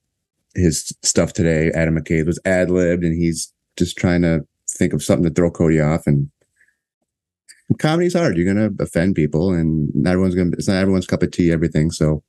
his 0.56 0.94
stuff 1.02 1.34
today, 1.34 1.72
Adam 1.74 1.98
McCabe, 1.98 2.26
was 2.26 2.40
ad 2.46 2.70
libbed, 2.70 3.04
and 3.04 3.16
he's 3.16 3.54
just 3.78 3.98
trying 3.98 4.22
to 4.24 4.46
think 4.70 4.94
of 4.94 5.04
something 5.04 5.26
to 5.26 5.34
throw 5.34 5.50
Cote 5.52 5.80
off. 5.80 6.08
And 6.08 6.30
comedy's 7.80 8.14
hard. 8.14 8.38
You're 8.38 8.54
gonna 8.54 8.70
offend 8.80 9.16
people, 9.16 9.54
and 9.54 9.90
not 9.94 10.12
everyone's 10.12 10.36
gonna. 10.36 10.52
It's 10.54 10.68
not 10.68 10.78
everyone's 10.78 11.08
cup 11.08 11.24
of 11.24 11.32
tea. 11.32 11.52
Everything. 11.52 11.92
So, 11.92 12.24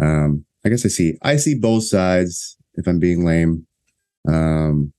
um, 0.00 0.44
I 0.64 0.68
guess 0.68 0.84
I 0.84 0.88
see. 0.88 1.18
I 1.22 1.36
see 1.36 1.54
both 1.54 1.84
sides 1.84 2.56
if 2.74 2.86
I'm 2.86 2.98
being 2.98 3.24
lame. 3.24 3.66
Um, 4.28 4.92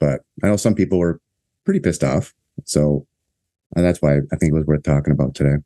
but 0.00 0.20
I 0.42 0.48
know 0.48 0.56
some 0.56 0.74
people 0.74 0.98
were 0.98 1.20
pretty 1.64 1.80
pissed 1.80 2.04
off. 2.04 2.34
So 2.64 3.06
that's 3.72 4.00
why 4.00 4.16
I 4.16 4.36
think 4.36 4.52
it 4.52 4.54
was 4.54 4.66
worth 4.66 4.82
talking 4.82 5.12
about 5.12 5.34
today. 5.34 5.56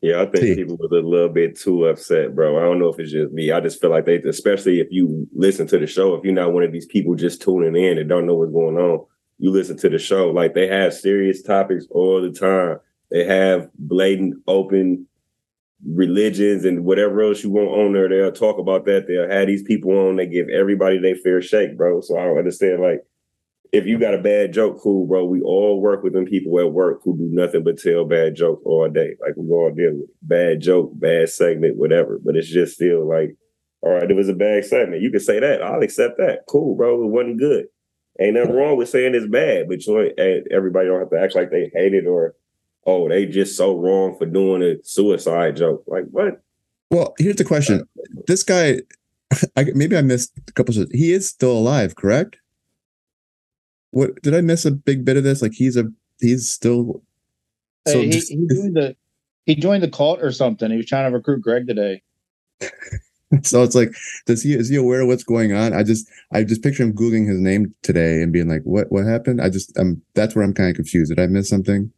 Yeah, 0.00 0.20
I 0.20 0.26
think 0.26 0.42
See. 0.44 0.54
people 0.56 0.76
was 0.76 0.90
a 0.90 1.06
little 1.06 1.28
bit 1.28 1.56
too 1.56 1.86
upset, 1.86 2.34
bro. 2.34 2.58
I 2.58 2.62
don't 2.62 2.80
know 2.80 2.88
if 2.88 2.98
it's 2.98 3.12
just 3.12 3.32
me. 3.32 3.52
I 3.52 3.60
just 3.60 3.80
feel 3.80 3.90
like 3.90 4.04
they, 4.04 4.16
especially 4.16 4.80
if 4.80 4.88
you 4.90 5.28
listen 5.32 5.68
to 5.68 5.78
the 5.78 5.86
show, 5.86 6.14
if 6.14 6.24
you're 6.24 6.32
not 6.34 6.52
one 6.52 6.64
of 6.64 6.72
these 6.72 6.86
people 6.86 7.14
just 7.14 7.40
tuning 7.40 7.80
in 7.80 7.98
and 7.98 8.08
don't 8.08 8.26
know 8.26 8.34
what's 8.34 8.50
going 8.52 8.76
on, 8.76 9.06
you 9.38 9.52
listen 9.52 9.76
to 9.78 9.88
the 9.88 9.98
show. 9.98 10.30
Like 10.30 10.54
they 10.54 10.66
have 10.66 10.92
serious 10.92 11.40
topics 11.40 11.86
all 11.90 12.20
the 12.20 12.32
time. 12.32 12.78
They 13.12 13.24
have 13.24 13.70
blatant, 13.78 14.42
open 14.48 15.06
religions 15.86 16.64
and 16.64 16.84
whatever 16.84 17.22
else 17.22 17.42
you 17.42 17.50
want 17.50 17.68
on 17.68 17.92
there, 17.92 18.08
they'll 18.08 18.32
talk 18.32 18.58
about 18.58 18.84
that. 18.86 19.06
They'll 19.06 19.30
have 19.30 19.48
these 19.48 19.62
people 19.62 19.90
on, 19.92 20.16
they 20.16 20.26
give 20.26 20.48
everybody 20.48 20.98
their 20.98 21.16
fair 21.16 21.42
shake, 21.42 21.76
bro. 21.76 22.00
So 22.00 22.18
I 22.18 22.24
don't 22.24 22.38
understand. 22.38 22.82
Like, 22.82 23.00
if 23.72 23.86
you 23.86 23.98
got 23.98 24.14
a 24.14 24.18
bad 24.18 24.52
joke, 24.52 24.80
cool, 24.82 25.06
bro. 25.06 25.24
We 25.24 25.40
all 25.40 25.80
work 25.80 26.02
with 26.04 26.12
them 26.12 26.26
people 26.26 26.60
at 26.60 26.72
work 26.72 27.00
who 27.02 27.16
do 27.16 27.28
nothing 27.32 27.64
but 27.64 27.78
tell 27.78 28.04
bad 28.04 28.36
jokes 28.36 28.62
all 28.66 28.88
day. 28.90 29.16
Like 29.20 29.34
we 29.36 29.48
all 29.50 29.72
deal 29.74 29.94
with 29.94 30.10
bad 30.20 30.60
joke, 30.60 30.92
bad 30.94 31.30
segment, 31.30 31.78
whatever. 31.78 32.20
But 32.22 32.36
it's 32.36 32.50
just 32.50 32.74
still 32.74 33.08
like 33.08 33.34
All 33.82 33.92
right, 33.92 34.10
it 34.10 34.14
was 34.14 34.28
a 34.28 34.34
bad 34.34 34.64
segment. 34.64 35.02
You 35.02 35.10
can 35.10 35.20
say 35.20 35.40
that. 35.40 35.62
I'll 35.62 35.82
accept 35.82 36.18
that. 36.18 36.40
Cool, 36.48 36.76
bro. 36.76 37.02
It 37.02 37.08
wasn't 37.08 37.40
good. 37.40 37.66
Ain't 38.20 38.34
nothing 38.34 38.54
wrong 38.54 38.76
with 38.76 38.88
saying 38.88 39.14
it's 39.14 39.26
bad, 39.26 39.68
but 39.68 39.84
you 39.84 39.94
know, 39.94 40.08
everybody 40.50 40.86
don't 40.86 41.00
have 41.00 41.10
to 41.10 41.18
act 41.20 41.34
like 41.34 41.50
they 41.50 41.70
hate 41.74 41.94
it 41.94 42.06
or 42.06 42.34
oh, 42.86 43.08
they 43.08 43.26
just 43.26 43.56
so 43.56 43.76
wrong 43.76 44.16
for 44.18 44.26
doing 44.26 44.62
a 44.62 44.82
suicide 44.84 45.56
joke. 45.56 45.84
Like 45.86 46.04
what? 46.10 46.42
Well, 46.90 47.14
here's 47.18 47.36
the 47.36 47.44
question. 47.44 47.88
This 48.26 48.42
guy, 48.42 48.80
I, 49.56 49.64
maybe 49.74 49.96
I 49.96 50.02
missed 50.02 50.32
a 50.48 50.52
couple 50.52 50.78
of. 50.78 50.90
He 50.92 51.12
is 51.12 51.28
still 51.28 51.52
alive, 51.52 51.96
correct? 51.96 52.36
What 53.90 54.20
did 54.22 54.34
I 54.34 54.40
miss 54.40 54.64
a 54.64 54.70
big 54.70 55.04
bit 55.04 55.16
of 55.16 55.24
this? 55.24 55.42
Like 55.42 55.52
he's 55.52 55.76
a 55.76 55.84
he's 56.20 56.50
still. 56.50 57.02
So 57.88 57.98
hey, 57.98 58.06
he, 58.06 58.10
just, 58.10 58.28
he 58.28 58.46
joined 58.48 58.76
the 58.76 58.96
he 59.46 59.54
joined 59.54 59.82
the 59.82 59.90
cult 59.90 60.20
or 60.22 60.32
something. 60.32 60.70
He 60.70 60.76
was 60.76 60.86
trying 60.86 61.10
to 61.10 61.16
recruit 61.16 61.42
Greg 61.42 61.66
today. 61.66 62.02
so 63.42 63.62
it's 63.62 63.74
like, 63.74 63.92
does 64.26 64.42
he 64.42 64.54
is 64.54 64.68
he 64.68 64.76
aware 64.76 65.00
of 65.00 65.08
what's 65.08 65.24
going 65.24 65.54
on? 65.54 65.72
I 65.72 65.82
just 65.82 66.08
I 66.32 66.44
just 66.44 66.62
picture 66.62 66.82
him 66.82 66.92
googling 66.92 67.28
his 67.28 67.40
name 67.40 67.74
today 67.82 68.22
and 68.22 68.32
being 68.32 68.48
like, 68.48 68.62
what 68.64 68.92
what 68.92 69.06
happened? 69.06 69.40
I 69.40 69.48
just 69.48 69.76
um 69.78 70.02
that's 70.14 70.34
where 70.34 70.44
I'm 70.44 70.54
kind 70.54 70.70
of 70.70 70.76
confused. 70.76 71.10
Did 71.10 71.20
I 71.20 71.26
miss 71.26 71.48
something? 71.48 71.90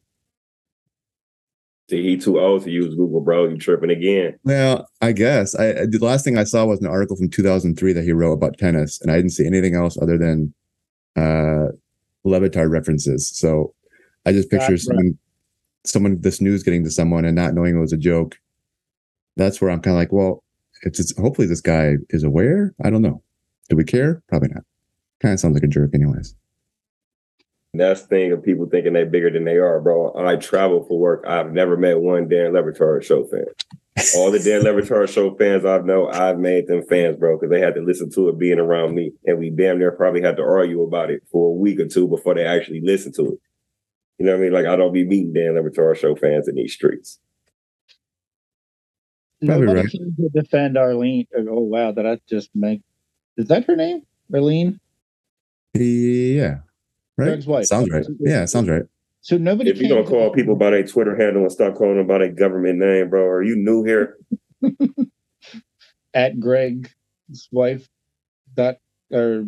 See, 1.91 2.03
he 2.03 2.17
too 2.17 2.41
old 2.41 2.65
to 2.65 2.71
use 2.71 2.95
Google, 2.95 3.21
bro. 3.21 3.49
You 3.49 3.59
tripping 3.59 3.91
again? 3.91 4.39
Well, 4.45 4.89
I 5.03 5.13
guess 5.13 5.55
I 5.55 5.87
the 5.87 5.99
last 6.01 6.25
thing 6.25 6.39
I 6.39 6.45
saw 6.45 6.65
was 6.65 6.81
an 6.81 6.87
article 6.87 7.17
from 7.17 7.29
2003 7.29 7.93
that 7.93 8.05
he 8.05 8.13
wrote 8.13 8.33
about 8.33 8.57
tennis, 8.57 9.01
and 9.01 9.11
I 9.11 9.17
didn't 9.17 9.33
see 9.33 9.47
anything 9.47 9.75
else 9.75 9.99
other 10.01 10.17
than 10.17 10.55
uh 11.17 11.73
Le 12.25 12.69
references. 12.69 13.29
So 13.37 13.75
I 14.25 14.33
just 14.33 14.51
picture 14.51 14.71
That's 14.71 14.87
someone, 14.87 15.19
someone 15.85 16.21
this 16.21 16.41
news 16.41 16.63
getting 16.63 16.85
to 16.85 16.91
someone 16.91 17.25
and 17.25 17.37
not 17.37 17.55
knowing 17.55 17.77
it 17.77 17.81
was 17.81 17.93
a 17.93 17.99
joke. 17.99 18.39
That's 19.37 19.61
where 19.61 19.71
I'm 19.71 19.81
kind 19.81 19.95
of 19.95 19.99
like, 19.99 20.13
well, 20.13 20.43
it's, 20.83 20.99
it's 20.99 21.17
hopefully 21.19 21.47
this 21.47 21.61
guy 21.61 21.97
is 22.11 22.25
aware. 22.25 22.75
I 22.83 22.91
don't 22.91 23.03
know. 23.03 23.23
Do 23.69 23.77
we 23.77 23.85
care? 23.85 24.23
Probably 24.29 24.49
not. 24.49 24.65
Kind 25.21 25.35
of 25.35 25.41
sounds 25.41 25.55
like 25.55 25.65
a 25.65 25.69
jerk, 25.69 25.91
anyways. 25.95 26.35
That's 27.75 28.03
the 28.03 28.07
thing 28.07 28.33
of 28.33 28.45
people 28.45 28.67
thinking 28.67 28.93
they're 28.93 29.05
bigger 29.05 29.31
than 29.31 29.45
they 29.45 29.57
are, 29.57 29.81
bro. 29.81 30.15
I 30.17 30.37
travel 30.37 30.85
for 30.85 30.97
work. 30.97 31.25
I've 31.27 31.53
never 31.53 31.77
met 31.77 31.99
one 31.99 32.29
Darren 32.29 32.53
Le 32.53 33.03
show 33.03 33.25
fan. 33.25 33.47
All 34.17 34.31
the 34.31 34.39
Darren 34.39 34.63
Le 34.63 35.07
show 35.09 35.35
fans 35.35 35.65
I 35.65 35.79
know, 35.79 36.09
I've 36.09 36.39
made 36.39 36.69
them 36.69 36.85
fans, 36.89 37.17
bro, 37.17 37.37
because 37.37 37.51
they 37.51 37.61
had 37.61 37.75
to 37.75 37.83
listen 37.83 38.11
to 38.13 38.29
it 38.29 38.39
being 38.39 38.61
around 38.61 38.95
me. 38.95 39.11
And 39.27 39.39
we 39.39 39.51
damn 39.51 39.81
near 39.81 39.91
probably 39.91 40.23
had 40.23 40.37
to 40.37 40.45
argue 40.45 40.83
about 40.83 41.11
it 41.11 41.25
for 41.33 41.51
a 41.51 41.55
week 41.55 41.81
or 41.81 41.89
two 41.89 42.07
before 42.07 42.35
they 42.35 42.47
actually 42.47 42.81
listen 42.81 43.13
to 43.15 43.33
it. 43.33 43.39
You 44.19 44.27
know 44.27 44.33
what 44.33 44.39
I 44.39 44.43
mean? 44.43 44.53
Like 44.53 44.67
I 44.67 44.77
don't 44.77 44.93
be 44.93 45.05
meeting 45.05 45.35
Darren 45.35 45.61
Le 45.61 45.95
show 45.97 46.15
fans 46.15 46.47
in 46.47 46.55
these 46.55 46.73
streets. 46.73 47.19
Probably 49.45 49.67
Nobody 49.67 49.81
right. 49.83 49.91
came 49.91 50.15
to 50.17 50.29
defend 50.43 50.79
Arlene. 50.79 51.27
Oh 51.37 51.61
wow, 51.61 51.91
did 51.91 52.07
I 52.07 52.21
just 52.29 52.51
make? 52.55 52.83
Is 53.37 53.49
that 53.49 53.65
her 53.65 53.75
name, 53.75 54.03
Arlene? 54.33 54.79
Yeah, 55.75 56.59
right. 57.17 57.27
Greg's 57.27 57.47
wife. 57.47 57.67
Sounds 57.67 57.91
right. 57.91 58.05
Yeah, 58.21 58.45
sounds 58.45 58.69
right. 58.69 58.85
So 59.21 59.39
nobody. 59.39 59.71
If 59.71 59.81
you 59.81 59.89
don't 59.89 60.07
call 60.07 60.31
people 60.31 60.57
by 60.57 60.71
their 60.71 60.87
Twitter 60.87 61.17
handle 61.17 61.43
and 61.43 61.53
start 61.53 61.77
calling 61.77 61.97
them 61.97 62.07
by 62.07 62.19
their 62.19 62.33
government 62.33 62.79
name, 62.79 63.09
bro, 63.09 63.25
are 63.25 63.43
you 63.43 63.57
new 63.57 63.83
here? 63.85 64.19
at 66.15 66.39
Greg's 66.39 66.91
wife 67.51 67.89
dot 68.55 68.77
or 69.11 69.47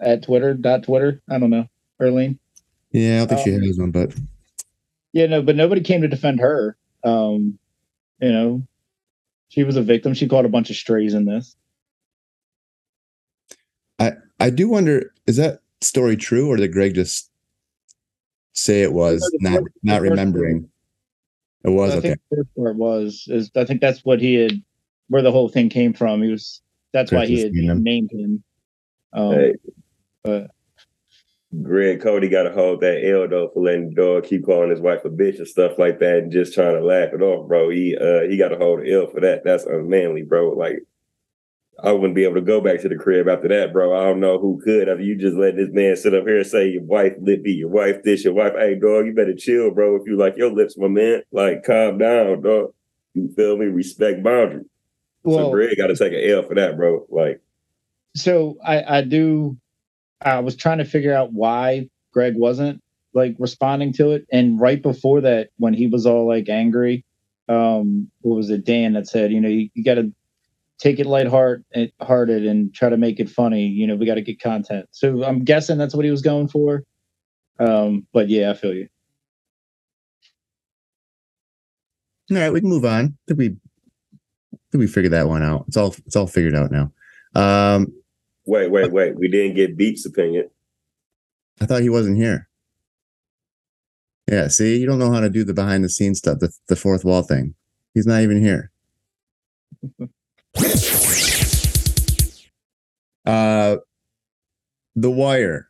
at 0.00 0.22
Twitter 0.22 0.54
dot 0.54 0.84
Twitter. 0.84 1.20
I 1.28 1.38
don't 1.38 1.50
know, 1.50 1.66
Arlene. 2.00 2.38
Yeah, 2.92 3.14
I 3.14 3.18
don't 3.18 3.28
think 3.28 3.38
um, 3.40 3.44
she 3.44 3.66
has 3.66 3.78
one, 3.78 3.90
but 3.90 4.14
yeah, 5.12 5.26
no, 5.26 5.42
but 5.42 5.56
nobody 5.56 5.80
came 5.80 6.02
to 6.02 6.08
defend 6.08 6.40
her. 6.40 6.76
Um, 7.04 7.58
you 8.20 8.32
know, 8.32 8.62
she 9.48 9.64
was 9.64 9.76
a 9.76 9.82
victim. 9.82 10.14
She 10.14 10.28
caught 10.28 10.44
a 10.44 10.50
bunch 10.50 10.70
of 10.70 10.76
strays 10.76 11.14
in 11.14 11.24
this. 11.24 11.56
I 13.98 14.12
I 14.38 14.50
do 14.50 14.68
wonder 14.68 15.12
is 15.26 15.36
that 15.36 15.61
story 15.82 16.16
true 16.16 16.48
or 16.48 16.56
did 16.56 16.72
Greg 16.72 16.94
just 16.94 17.30
say 18.52 18.82
it 18.82 18.92
was 18.92 19.28
not 19.40 19.62
not 19.82 20.02
remembering? 20.02 20.68
It 21.64 21.70
was 21.70 21.92
I 21.92 21.96
okay. 21.96 22.08
Think 22.08 22.20
the 22.30 22.36
first 22.36 22.56
part 22.56 22.76
was 22.76 23.24
is 23.28 23.50
I 23.56 23.64
think 23.64 23.80
that's 23.80 24.04
what 24.04 24.20
he 24.20 24.34
had 24.34 24.62
where 25.08 25.22
the 25.22 25.32
whole 25.32 25.48
thing 25.48 25.68
came 25.68 25.92
from. 25.92 26.22
He 26.22 26.30
was 26.30 26.60
that's 26.92 27.12
why 27.12 27.26
he 27.26 27.40
had 27.40 27.54
him. 27.54 27.82
named 27.82 28.10
him. 28.12 28.42
Um, 29.12 29.32
hey. 29.32 29.54
But 30.24 30.50
Greg 31.62 32.00
Cote 32.00 32.30
got 32.30 32.46
a 32.46 32.52
hold 32.52 32.80
that 32.80 33.04
L 33.04 33.28
though 33.28 33.50
for 33.52 33.62
letting 33.62 33.90
the 33.90 33.94
dog 33.94 34.24
keep 34.24 34.44
calling 34.44 34.70
his 34.70 34.80
wife 34.80 35.04
a 35.04 35.10
bitch 35.10 35.38
and 35.38 35.46
stuff 35.46 35.78
like 35.78 35.98
that 35.98 36.18
and 36.18 36.32
just 36.32 36.54
trying 36.54 36.74
to 36.74 36.84
laugh 36.84 37.10
it 37.12 37.22
off, 37.22 37.46
bro. 37.46 37.68
He 37.70 37.96
uh 37.96 38.22
he 38.22 38.36
got 38.36 38.52
a 38.52 38.56
hold 38.56 38.80
the 38.80 38.92
L 38.92 39.06
for 39.06 39.20
that. 39.20 39.44
That's 39.44 39.64
unmanly, 39.64 40.22
bro. 40.22 40.50
Like 40.50 40.84
I 41.82 41.90
wouldn't 41.90 42.14
be 42.14 42.24
able 42.24 42.36
to 42.36 42.40
go 42.42 42.60
back 42.60 42.80
to 42.82 42.88
the 42.88 42.94
crib 42.94 43.28
after 43.28 43.48
that, 43.48 43.72
bro. 43.72 43.98
I 43.98 44.04
don't 44.04 44.20
know 44.20 44.38
who 44.38 44.60
could. 44.62 44.88
I 44.88 44.94
mean, 44.94 45.06
you 45.06 45.16
just 45.16 45.36
let 45.36 45.56
this 45.56 45.70
man 45.72 45.96
sit 45.96 46.14
up 46.14 46.24
here 46.24 46.38
and 46.38 46.46
say 46.46 46.68
your 46.68 46.84
wife 46.84 47.14
lip 47.20 47.42
be 47.42 47.52
your 47.52 47.70
wife 47.70 48.02
this, 48.04 48.24
your 48.24 48.34
wife. 48.34 48.52
Hey, 48.56 48.76
dog, 48.76 49.06
you 49.06 49.12
better 49.12 49.34
chill, 49.34 49.72
bro. 49.72 49.96
If 49.96 50.02
you 50.06 50.16
like 50.16 50.36
your 50.36 50.52
lips, 50.52 50.78
my 50.78 50.86
man, 50.86 51.22
like 51.32 51.64
calm 51.64 51.98
down, 51.98 52.42
dog. 52.42 52.72
You 53.14 53.32
feel 53.34 53.56
me? 53.56 53.66
Respect 53.66 54.22
boundaries. 54.22 54.66
Well, 55.24 55.46
so 55.46 55.50
Greg 55.50 55.76
got 55.76 55.88
to 55.88 55.96
take 55.96 56.12
an 56.12 56.30
L 56.30 56.42
for 56.44 56.54
that, 56.54 56.76
bro. 56.76 57.06
Like, 57.10 57.40
so 58.14 58.58
I 58.64 58.98
I 58.98 59.02
do 59.02 59.56
I 60.20 60.40
was 60.40 60.56
trying 60.56 60.78
to 60.78 60.84
figure 60.84 61.14
out 61.14 61.32
why 61.32 61.88
Greg 62.12 62.34
wasn't 62.36 62.82
like 63.12 63.36
responding 63.38 63.92
to 63.94 64.12
it. 64.12 64.26
And 64.32 64.60
right 64.60 64.80
before 64.82 65.20
that, 65.22 65.50
when 65.58 65.74
he 65.74 65.86
was 65.86 66.06
all 66.06 66.26
like 66.26 66.48
angry, 66.48 67.04
um, 67.48 68.10
what 68.20 68.36
was 68.36 68.50
it, 68.50 68.64
Dan 68.64 68.94
that 68.94 69.08
said, 69.08 69.32
you 69.32 69.40
know, 69.40 69.48
you, 69.48 69.68
you 69.74 69.84
got 69.84 69.94
to 69.94 70.12
take 70.78 70.98
it 70.98 71.06
lighthearted 71.06 71.92
hearted 72.00 72.46
and 72.46 72.74
try 72.74 72.88
to 72.88 72.96
make 72.96 73.20
it 73.20 73.30
funny. 73.30 73.66
You 73.66 73.86
know, 73.86 73.96
we 73.96 74.06
got 74.06 74.14
to 74.14 74.22
get 74.22 74.40
content. 74.40 74.86
So 74.90 75.24
I'm 75.24 75.44
guessing 75.44 75.78
that's 75.78 75.94
what 75.94 76.04
he 76.04 76.10
was 76.10 76.22
going 76.22 76.48
for. 76.48 76.84
Um, 77.58 78.06
but 78.12 78.28
yeah, 78.28 78.50
I 78.50 78.54
feel 78.54 78.74
you. 78.74 78.88
All 82.30 82.38
right, 82.38 82.52
we 82.52 82.60
can 82.60 82.68
move 82.68 82.84
on. 82.84 83.06
I 83.06 83.18
think 83.28 83.38
we 83.38 83.46
I 83.46 84.58
think 84.72 84.80
we 84.80 84.86
figured 84.86 85.12
that 85.12 85.28
one 85.28 85.42
out. 85.42 85.64
It's 85.68 85.76
all 85.76 85.94
it's 86.06 86.16
all 86.16 86.26
figured 86.26 86.54
out 86.54 86.70
now. 86.70 86.92
Um, 87.34 87.92
Wait, 88.44 88.70
wait, 88.70 88.90
wait. 88.92 89.16
We 89.16 89.28
didn't 89.28 89.54
get 89.54 89.76
Beats' 89.76 90.04
opinion. 90.04 90.50
I 91.60 91.66
thought 91.66 91.82
he 91.82 91.88
wasn't 91.88 92.16
here. 92.16 92.48
Yeah, 94.30 94.48
see, 94.48 94.78
you 94.78 94.86
don't 94.86 94.98
know 94.98 95.12
how 95.12 95.20
to 95.20 95.30
do 95.30 95.44
the 95.44 95.54
behind 95.54 95.84
the 95.84 95.88
scenes 95.88 96.18
stuff, 96.18 96.38
the, 96.38 96.52
the 96.68 96.76
fourth 96.76 97.04
wall 97.04 97.22
thing. 97.22 97.54
He's 97.94 98.06
not 98.06 98.22
even 98.22 98.40
here. 98.40 98.70
uh 103.26 103.76
The 104.96 105.10
Wire. 105.10 105.68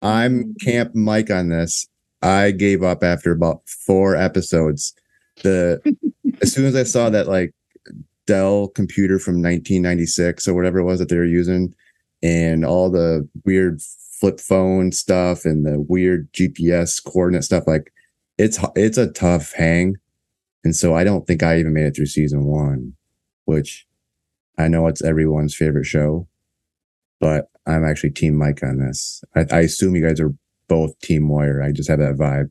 I'm 0.00 0.54
Camp 0.62 0.94
Mike 0.94 1.30
on 1.30 1.48
this. 1.48 1.88
I 2.22 2.50
gave 2.50 2.82
up 2.82 3.02
after 3.02 3.32
about 3.32 3.62
four 3.68 4.16
episodes. 4.16 4.94
The 5.42 5.80
as 6.42 6.52
soon 6.52 6.66
as 6.66 6.76
I 6.76 6.84
saw 6.84 7.10
that 7.10 7.28
like 7.28 7.52
Dell 8.26 8.68
computer 8.68 9.18
from 9.18 9.34
1996 9.34 10.46
or 10.46 10.54
whatever 10.54 10.78
it 10.78 10.84
was 10.84 10.98
that 10.98 11.08
they 11.08 11.16
were 11.16 11.24
using, 11.24 11.74
and 12.22 12.64
all 12.64 12.90
the 12.90 13.28
weird 13.44 13.80
flip 14.20 14.40
phone 14.40 14.92
stuff 14.92 15.44
and 15.44 15.64
the 15.64 15.80
weird 15.80 16.30
GPS 16.32 17.02
coordinate 17.02 17.44
stuff. 17.44 17.64
Like 17.66 17.92
it's 18.36 18.58
it's 18.76 18.98
a 18.98 19.10
tough 19.10 19.52
hang, 19.52 19.96
and 20.64 20.76
so 20.76 20.94
I 20.94 21.04
don't 21.04 21.26
think 21.26 21.42
I 21.42 21.58
even 21.58 21.72
made 21.72 21.86
it 21.86 21.96
through 21.96 22.06
season 22.06 22.44
one, 22.44 22.94
which 23.48 23.86
I 24.58 24.68
know 24.68 24.88
it's 24.88 25.02
everyone's 25.02 25.56
favorite 25.56 25.86
show, 25.86 26.28
but 27.18 27.46
I'm 27.66 27.82
actually 27.82 28.10
Team 28.10 28.36
Mike 28.36 28.62
on 28.62 28.76
this. 28.76 29.24
I, 29.34 29.46
I 29.50 29.60
assume 29.60 29.96
you 29.96 30.06
guys 30.06 30.20
are 30.20 30.34
both 30.68 30.98
Team 30.98 31.30
Wire. 31.30 31.62
I 31.62 31.72
just 31.72 31.88
have 31.88 31.98
that 31.98 32.16
vibe. 32.16 32.50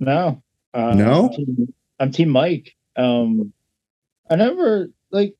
No, 0.00 0.42
uh, 0.74 0.94
no, 0.94 1.26
I'm 1.26 1.30
team, 1.30 1.74
I'm 2.00 2.10
team 2.10 2.28
Mike. 2.30 2.74
Um, 2.96 3.52
I 4.28 4.34
never 4.34 4.88
like 5.12 5.36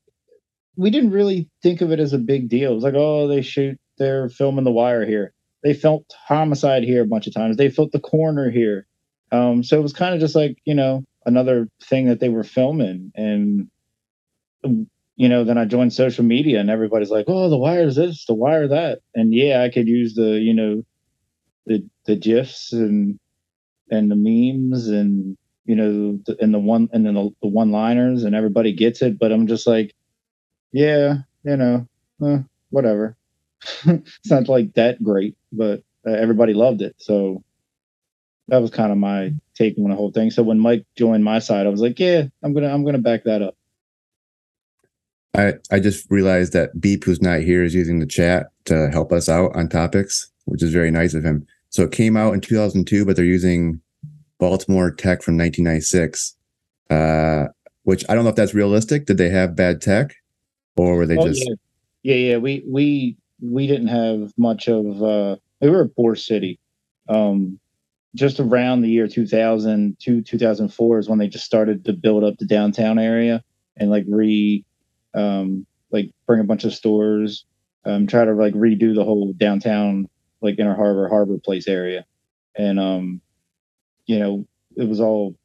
we 0.77 0.91
didn't 0.91 1.11
really 1.11 1.49
think 1.61 1.81
of 1.81 1.91
it 1.91 1.99
as 1.99 2.13
a 2.13 2.19
big 2.19 2.49
deal. 2.49 2.71
It 2.71 2.75
was 2.77 2.85
like, 2.85 2.95
oh, 2.97 3.27
they 3.27 3.43
shoot, 3.43 3.77
they're 3.99 4.29
filming 4.29 4.63
The 4.63 4.71
Wire 4.71 5.05
here. 5.05 5.35
They 5.65 5.75
filmed 5.75 6.05
Homicide 6.29 6.85
here 6.85 7.03
a 7.03 7.09
bunch 7.09 7.27
of 7.27 7.35
times. 7.35 7.57
They 7.57 7.71
filmed 7.71 7.91
The 7.93 7.99
Corner 7.99 8.53
here. 8.53 8.87
Um, 9.33 9.65
so 9.65 9.77
it 9.81 9.83
was 9.83 9.93
kind 9.93 10.15
of 10.15 10.21
just 10.21 10.37
like 10.37 10.59
you 10.65 10.77
know 10.77 11.03
another 11.27 11.69
thing 11.83 12.07
that 12.07 12.21
they 12.21 12.29
were 12.29 12.45
filming, 12.45 13.11
and 13.17 13.69
you 14.65 15.29
know 15.29 15.45
then 15.45 15.59
I 15.59 15.65
joined 15.65 15.93
social 15.93 16.25
media 16.25 16.61
and 16.61 16.71
everybody's 16.71 17.11
like, 17.11 17.27
oh, 17.29 17.49
The 17.49 17.59
Wire 17.59 17.87
is 17.87 17.97
this, 17.97 18.25
The 18.27 18.35
Wire 18.35 18.69
that, 18.69 19.01
and 19.15 19.35
yeah, 19.35 19.63
I 19.63 19.71
could 19.71 19.89
use 19.89 20.15
the 20.15 20.39
you 20.41 20.55
know 20.55 20.85
the 21.67 21.89
the 22.07 22.17
gifs 22.17 22.73
and 22.73 23.19
and 23.91 24.11
the 24.11 24.17
memes 24.17 24.89
and 24.89 25.37
you 25.65 25.77
know, 25.77 26.19
and 26.41 26.53
the 26.53 26.59
one 26.59 26.89
and 26.93 27.07
then 27.07 27.15
the, 27.15 27.31
the 27.41 27.49
one 27.49 27.71
liners 27.71 28.25
and 28.25 28.35
everybody 28.35 28.73
gets 28.73 29.03
it. 29.03 29.19
But 29.19 29.33
I'm 29.33 29.47
just 29.47 29.67
like, 29.67 29.95
yeah, 30.73 31.19
you 31.45 31.57
know, 31.57 31.87
eh, 32.25 32.39
whatever. 32.71 33.17
it's 33.85 34.31
not 34.31 34.49
like 34.49 34.75
that 34.75 35.03
great, 35.03 35.37
but 35.53 35.83
uh, 36.07 36.13
everybody 36.13 36.53
loved 36.53 36.83
it. 36.83 36.97
So 36.99 37.45
that 38.49 38.61
was 38.61 38.71
kind 38.71 38.91
of 38.91 38.99
my 38.99 39.33
take 39.55 39.79
on 39.79 39.91
the 39.91 39.97
whole 39.97 40.11
thing. 40.11 40.31
So 40.31 40.43
when 40.43 40.59
Mike 40.59 40.85
joined 40.97 41.25
my 41.25 41.39
side, 41.39 41.67
I 41.67 41.71
was 41.71 41.81
like, 41.81 41.99
yeah, 41.99 42.25
I'm 42.43 42.53
gonna 42.53 42.73
I'm 42.73 42.85
gonna 42.85 42.99
back 42.99 43.25
that 43.25 43.43
up. 43.43 43.57
I, 45.35 45.55
I 45.71 45.81
just 45.81 46.11
realized 46.11 46.53
that 46.53 46.79
Beep, 46.81 47.05
who's 47.05 47.23
not 47.23 47.41
here, 47.41 47.65
is 47.65 47.75
using 47.75 47.99
the 48.01 48.07
chat 48.07 48.49
to 48.67 48.91
help 48.91 49.13
us 49.13 49.29
out 49.29 49.55
on 49.57 49.69
topics, 49.69 50.31
which 50.45 50.63
is 50.63 50.73
very 50.73 50.91
nice 50.91 51.15
of 51.15 51.25
him. 51.25 51.47
So 51.71 51.85
it 51.85 51.93
came 51.93 52.17
out 52.17 52.35
in 52.35 52.41
2002, 52.41 53.05
but 53.07 53.17
they're 53.17 53.25
using 53.25 53.81
Baltimore 54.39 54.91
tech 54.91 55.23
from 55.23 55.39
1996, 55.39 56.37
uh, 56.91 57.45
which 57.85 58.05
I 58.09 58.15
don't 58.15 58.25
know 58.25 58.31
if 58.31 58.37
that's 58.37 58.55
realistic. 58.55 59.07
Did 59.07 59.17
they 59.17 59.31
have 59.31 59.57
bad 59.57 59.81
tech, 59.81 60.15
or 60.77 60.97
were 60.97 61.07
they 61.07 61.17
Oh, 61.17 61.27
just? 61.27 61.43
yeah. 61.47 61.55
yeah, 62.03 62.15
yeah. 62.33 62.37
We 62.37 62.63
we 62.69 63.17
we 63.41 63.67
didn't 63.67 63.89
have 63.89 64.33
much 64.37 64.69
of. 64.69 65.03
uh 65.03 65.37
We 65.63 65.71
were 65.71 65.83
a 65.83 65.89
poor 65.89 66.15
city. 66.15 66.59
Um, 67.09 67.59
just 68.15 68.39
around 68.39 68.83
the 68.83 68.91
year 68.91 69.09
2002, 69.09 70.23
2004 70.23 70.99
is 70.99 71.09
when 71.09 71.19
they 71.19 71.29
just 71.29 71.47
started 71.47 71.85
to 71.87 71.95
build 71.95 72.23
up 72.25 72.37
the 72.39 72.45
downtown 72.45 72.99
area 72.99 73.43
and 73.79 73.91
like 73.91 74.05
re, 74.07 74.65
um, 75.15 75.67
like 75.91 76.11
bring 76.27 76.41
a 76.41 76.45
bunch 76.45 76.65
of 76.65 76.75
stores, 76.75 77.45
um, 77.85 78.07
try 78.07 78.25
to 78.25 78.33
like 78.33 78.55
redo 78.55 78.95
the 78.95 79.05
whole 79.05 79.33
downtown 79.33 80.09
like 80.41 80.59
Inner 80.59 80.75
Harbor 80.75 81.09
Harbor 81.09 81.39
Place 81.39 81.69
area, 81.69 82.05
and 82.57 82.79
um, 82.81 83.21
you 84.07 84.19
know, 84.19 84.47
it 84.77 84.89
was 84.89 85.01
all. 85.01 85.37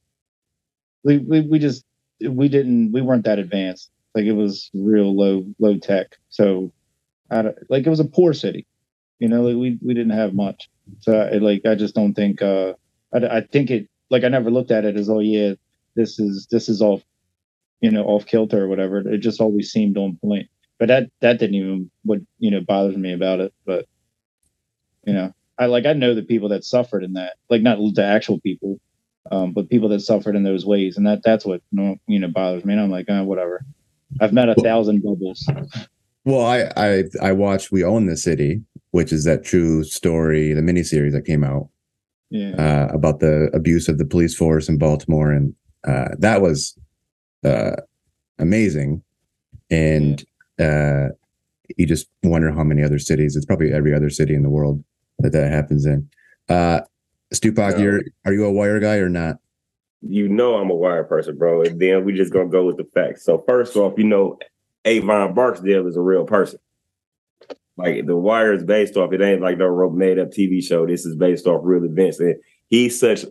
We 1.04 1.20
we 1.20 1.42
we 1.42 1.60
just 1.60 1.86
we 2.22 2.50
didn't 2.50 2.92
we 2.92 3.02
weren't 3.02 3.26
that 3.26 3.40
advanced. 3.40 3.92
Like 4.16 4.26
it 4.26 4.34
was 4.34 4.70
real 4.74 5.16
low 5.16 5.46
low 5.60 5.78
tech. 5.78 6.16
So 6.30 6.72
I 7.30 7.44
like 7.70 7.86
it 7.86 7.90
was 7.90 8.00
a 8.00 8.06
poor 8.06 8.34
city. 8.34 8.66
You 9.20 9.28
know 9.28 9.44
like 9.44 9.56
we 9.56 9.78
we 9.86 9.94
didn't 9.94 10.18
have 10.18 10.34
much. 10.34 10.70
So 11.02 11.14
I, 11.14 11.38
like 11.38 11.66
i 11.66 11.76
just 11.76 11.96
don't 11.96 12.14
think 12.14 12.42
uh 12.42 12.74
I, 13.14 13.38
I 13.38 13.42
think 13.42 13.70
it 13.70 13.90
like 14.10 14.24
i 14.24 14.30
never 14.30 14.50
looked 14.50 14.72
at 14.72 14.86
it 14.86 14.96
as 14.96 15.10
oh 15.10 15.20
yeah 15.20 15.54
this 15.96 16.20
is 16.20 16.48
this 16.52 16.70
is 16.70 16.82
off 16.82 17.04
you 17.82 17.92
know 17.92 18.04
off 18.06 18.26
kilter 18.26 18.64
or 18.64 18.68
whatever 18.68 19.00
it 19.00 19.20
just 19.20 19.40
always 19.42 19.72
seemed 19.72 19.98
on 19.98 20.18
point 20.24 20.48
but 20.80 20.88
that 20.88 21.10
that 21.22 21.40
didn't 21.40 21.56
even 21.56 21.92
what 22.04 22.20
you 22.40 22.52
know 22.52 22.62
bothers 22.62 22.98
me 22.98 23.14
about 23.14 23.40
it 23.40 23.54
but 23.66 23.86
you 25.06 25.14
know 25.14 25.32
i 25.58 25.66
like 25.66 25.86
i 25.86 25.94
know 25.94 26.14
the 26.16 26.24
people 26.24 26.50
that 26.50 26.64
suffered 26.64 27.04
in 27.04 27.14
that 27.14 27.36
like 27.50 27.62
not 27.62 27.78
the 27.96 28.04
actual 28.04 28.40
people 28.42 28.80
um, 29.32 29.54
but 29.54 29.70
people 29.70 29.90
that 29.90 30.00
suffered 30.00 30.36
in 30.36 30.44
those 30.44 30.66
ways, 30.66 30.96
and 30.98 31.06
that 31.06 31.22
that's 31.24 31.46
what 31.46 31.62
you 31.74 32.00
know 32.20 32.28
bothers 32.30 32.64
me. 32.64 32.74
And 32.74 32.82
I'm 32.82 32.90
like, 32.90 33.08
oh, 33.10 33.24
whatever. 33.24 33.62
I've 34.22 34.34
met 34.34 34.50
a 34.50 34.54
Well- 34.56 34.64
thousand 34.64 35.04
bubbles. 35.04 35.46
Well, 36.24 36.46
I 36.46 36.70
I 36.78 37.04
I 37.22 37.32
watched 37.34 37.72
We 37.72 37.84
Own 37.84 38.06
This 38.06 38.24
City, 38.24 38.62
which 38.92 39.12
is 39.12 39.24
that 39.26 39.44
true 39.44 39.84
story, 39.84 40.54
the 40.54 40.62
miniseries 40.62 41.12
that 41.14 41.26
came 41.26 41.44
out 41.44 41.70
Yeah, 42.30 42.52
uh, 42.52 42.94
about 42.94 43.20
the 43.20 43.50
abuse 43.54 43.88
of 43.88 43.98
the 43.98 44.06
police 44.06 44.36
force 44.36 44.70
in 44.70 44.78
Baltimore, 44.78 45.32
and 45.32 45.54
uh, 45.86 46.10
that 46.20 46.42
was 46.42 46.78
uh, 47.44 47.76
amazing. 48.40 49.04
And 49.70 50.24
uh, 50.60 51.10
you 51.76 51.86
just 51.86 52.08
wonder 52.24 52.52
how 52.52 52.64
many 52.64 52.84
other 52.84 53.00
cities. 53.00 53.36
It's 53.36 53.46
probably 53.46 53.74
every 53.74 53.94
other 53.94 54.10
city 54.10 54.34
in 54.34 54.44
the 54.44 54.50
world 54.50 54.84
that 55.20 55.32
that 55.34 55.52
happens 55.52 55.86
in. 55.86 56.10
Uh, 56.50 56.82
Stupak, 57.34 57.78
No. 57.78 57.84
you're 57.84 58.02
are 58.26 58.34
you 58.34 58.46
a 58.46 58.52
wire 58.52 58.80
guy 58.80 58.98
or 58.98 59.10
not? 59.10 59.38
You 60.02 60.30
know 60.30 60.56
I'm 60.56 60.70
a 60.70 60.76
wire 60.76 61.04
person, 61.04 61.38
bro. 61.38 61.64
And 61.64 61.80
then 61.80 62.06
we 62.06 62.14
just 62.14 62.32
gonna 62.32 62.48
go 62.50 62.66
with 62.66 62.78
the 62.78 62.86
facts. 62.94 63.26
So 63.26 63.44
first 63.48 63.76
off, 63.76 63.98
you 63.98 64.06
know, 64.06 64.38
Avon 64.86 65.34
Barksdale 65.34 65.88
is 65.88 65.98
a 65.98 66.02
real 66.02 66.24
person. 66.26 66.60
Like 67.76 68.06
the 68.06 68.16
wire 68.16 68.54
is 68.54 68.64
based 68.64 68.96
off. 68.96 69.12
It 69.12 69.22
ain't 69.22 69.42
like 69.42 69.58
no 69.58 69.66
rope 69.68 69.94
made 69.94 70.20
up 70.20 70.32
TV 70.32 70.64
show. 70.64 70.86
This 70.88 71.06
is 71.06 71.16
based 71.16 71.46
off 71.48 71.62
real 71.64 71.84
events. 71.84 72.20
And 72.20 72.36
he's 72.70 72.98
such 73.00 73.26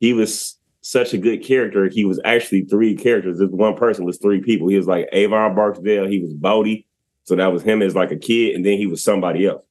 he 0.00 0.12
was 0.12 0.58
such 0.80 1.12
a 1.12 1.18
good 1.18 1.44
character. 1.44 1.88
He 1.88 2.04
was 2.04 2.20
actually 2.24 2.62
three 2.62 2.96
characters. 2.96 3.38
This 3.38 3.50
one 3.50 3.76
person 3.76 4.04
was 4.04 4.18
three 4.18 4.40
people. 4.40 4.68
He 4.68 4.76
was 4.76 4.86
like 4.86 5.08
Avon 5.12 5.54
Barksdale. 5.54 6.08
He 6.08 6.20
was 6.20 6.32
Bodie. 6.32 6.86
So 7.24 7.36
that 7.36 7.52
was 7.52 7.62
him 7.62 7.82
as 7.82 7.94
like 7.94 8.10
a 8.10 8.16
kid, 8.16 8.54
and 8.54 8.64
then 8.64 8.78
he 8.78 8.86
was 8.86 9.04
somebody 9.04 9.46
else. 9.46 9.62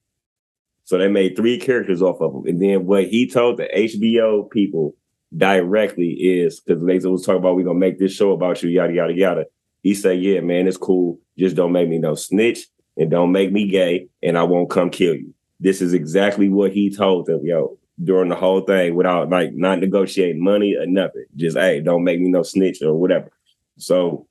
So 0.85 0.97
they 0.97 1.07
made 1.07 1.35
three 1.35 1.59
characters 1.59 2.01
off 2.01 2.21
of 2.21 2.33
him. 2.33 2.43
And 2.47 2.61
then 2.61 2.85
what 2.85 3.07
he 3.07 3.29
told 3.29 3.57
the 3.57 3.67
HBO 3.73 4.49
people 4.49 4.95
directly 5.35 6.09
is 6.09 6.59
because 6.59 6.83
they 6.83 6.99
was 7.07 7.25
talking 7.25 7.39
about 7.39 7.55
we're 7.55 7.65
gonna 7.65 7.79
make 7.79 7.99
this 7.99 8.13
show 8.13 8.31
about 8.31 8.63
you, 8.63 8.69
yada 8.69 8.93
yada 8.93 9.13
yada. 9.13 9.45
He 9.81 9.93
said, 9.93 10.21
"Yeah, 10.21 10.41
man, 10.41 10.67
it's 10.67 10.77
cool. 10.77 11.19
Just 11.37 11.55
don't 11.55 11.71
make 11.71 11.89
me 11.89 11.99
no 11.99 12.15
snitch 12.15 12.67
and 12.97 13.09
don't 13.09 13.31
make 13.31 13.51
me 13.51 13.67
gay, 13.67 14.09
and 14.21 14.37
I 14.37 14.43
won't 14.43 14.69
come 14.69 14.89
kill 14.89 15.15
you." 15.15 15.33
This 15.59 15.81
is 15.81 15.93
exactly 15.93 16.49
what 16.49 16.71
he 16.71 16.89
told 16.89 17.25
them, 17.25 17.41
yo, 17.43 17.77
during 18.03 18.29
the 18.29 18.35
whole 18.35 18.61
thing, 18.61 18.95
without 18.95 19.29
like 19.29 19.53
not 19.53 19.79
negotiating 19.79 20.43
money 20.43 20.75
or 20.75 20.85
nothing. 20.85 21.25
Just 21.35 21.57
hey, 21.57 21.81
don't 21.81 22.03
make 22.03 22.19
me 22.19 22.29
no 22.29 22.43
snitch 22.43 22.81
or 22.81 22.93
whatever. 22.93 23.31
So 23.77 24.27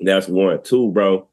that's 0.00 0.28
one. 0.28 0.62
Two, 0.62 0.90
bro. 0.92 1.28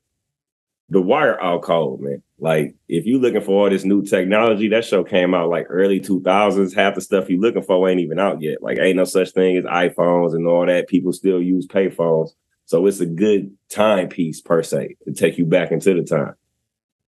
The 0.89 1.01
Wire 1.01 1.41
out 1.41 1.63
cold, 1.63 2.01
man. 2.01 2.21
Like, 2.39 2.75
if 2.89 3.05
you 3.05 3.19
looking 3.19 3.41
for 3.41 3.63
all 3.63 3.69
this 3.69 3.85
new 3.85 4.03
technology, 4.03 4.67
that 4.67 4.83
show 4.83 5.03
came 5.03 5.33
out 5.33 5.49
like 5.49 5.65
early 5.69 5.99
2000s. 5.99 6.75
Half 6.75 6.95
the 6.95 7.01
stuff 7.01 7.29
you 7.29 7.39
looking 7.39 7.63
for 7.63 7.89
ain't 7.89 8.01
even 8.01 8.19
out 8.19 8.41
yet. 8.41 8.61
Like, 8.61 8.79
ain't 8.79 8.97
no 8.97 9.05
such 9.05 9.31
thing 9.31 9.57
as 9.57 9.63
iPhones 9.63 10.33
and 10.33 10.45
all 10.45 10.65
that. 10.65 10.89
People 10.89 11.13
still 11.13 11.41
use 11.41 11.65
payphones. 11.65 12.31
So 12.65 12.85
it's 12.85 12.99
a 12.99 13.05
good 13.05 13.55
timepiece 13.69 14.41
per 14.41 14.61
se 14.61 14.97
to 15.05 15.13
take 15.13 15.37
you 15.37 15.45
back 15.45 15.71
into 15.71 15.93
the 15.93 16.03
time 16.03 16.35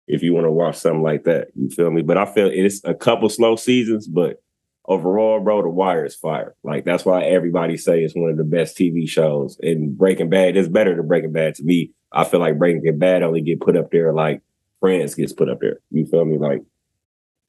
if 0.07 0.21
you 0.21 0.33
want 0.33 0.45
to 0.45 0.51
watch 0.51 0.77
something 0.77 1.03
like 1.03 1.23
that. 1.25 1.49
You 1.55 1.69
feel 1.69 1.91
me? 1.91 2.01
But 2.01 2.17
I 2.17 2.25
feel 2.25 2.49
it's 2.51 2.81
a 2.83 2.93
couple 2.93 3.29
slow 3.29 3.55
seasons, 3.55 4.07
but 4.07 4.41
overall, 4.87 5.39
bro, 5.39 5.61
The 5.61 5.69
Wire 5.69 6.05
is 6.05 6.15
fire. 6.15 6.55
Like 6.63 6.85
that's 6.85 7.05
why 7.05 7.23
everybody 7.23 7.77
say 7.77 8.01
it's 8.03 8.15
one 8.15 8.29
of 8.31 8.37
the 8.37 8.43
best 8.43 8.77
TV 8.77 9.07
shows. 9.07 9.57
And 9.61 9.97
Breaking 9.97 10.29
Bad 10.29 10.55
is 10.57 10.69
better 10.69 10.95
than 10.95 11.07
Breaking 11.07 11.31
Bad 11.31 11.55
to 11.55 11.63
me. 11.63 11.91
I 12.11 12.23
feel 12.23 12.39
like 12.39 12.57
Breaking 12.57 12.97
Bad 12.97 13.23
only 13.23 13.41
get 13.41 13.61
put 13.61 13.75
up 13.77 13.91
there 13.91 14.13
like 14.13 14.41
Friends 14.79 15.15
gets 15.15 15.33
put 15.33 15.49
up 15.49 15.59
there. 15.61 15.79
You 15.91 16.05
feel 16.05 16.25
me? 16.25 16.37
Like 16.37 16.61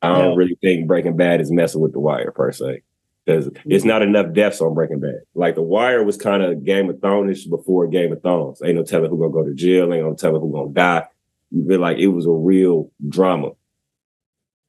I 0.03 0.09
don't 0.19 0.31
Yeah. 0.33 0.37
really 0.37 0.59
think 0.63 0.87
Breaking 0.87 1.17
Bad 1.17 1.41
is 1.41 1.51
messing 1.51 1.81
with 1.81 1.93
The 1.93 2.01
Wire 2.01 2.31
per 2.31 2.53
se. 2.53 2.83
Because 3.25 3.51
it's 3.65 3.85
not 3.85 4.03
enough 4.03 4.33
deaths 4.33 4.61
on 4.61 4.73
Breaking 4.75 5.01
Bad. 5.01 5.21
Like 5.35 5.57
The 5.57 5.63
Wire 5.63 6.05
was 6.05 6.17
kind 6.17 6.43
of 6.45 6.65
Game 6.65 6.89
of 6.89 7.01
Thrones 7.01 7.45
before 7.45 7.89
Game 7.89 8.13
of 8.13 8.23
Thrones. 8.23 8.63
Ain't 8.65 8.77
no 8.77 8.85
telling 8.85 9.11
who 9.11 9.19
gonna 9.19 9.33
go 9.33 9.45
to 9.45 9.53
jail. 9.55 9.93
Ain't 9.93 10.05
no 10.07 10.15
telling 10.15 10.41
who 10.41 10.53
gonna 10.53 10.73
die. 10.73 11.07
You 11.51 11.67
feel 11.67 11.81
like 11.81 11.99
it 11.99 12.07
was 12.09 12.27
a 12.27 12.31
real 12.31 12.91
drama. 13.09 13.51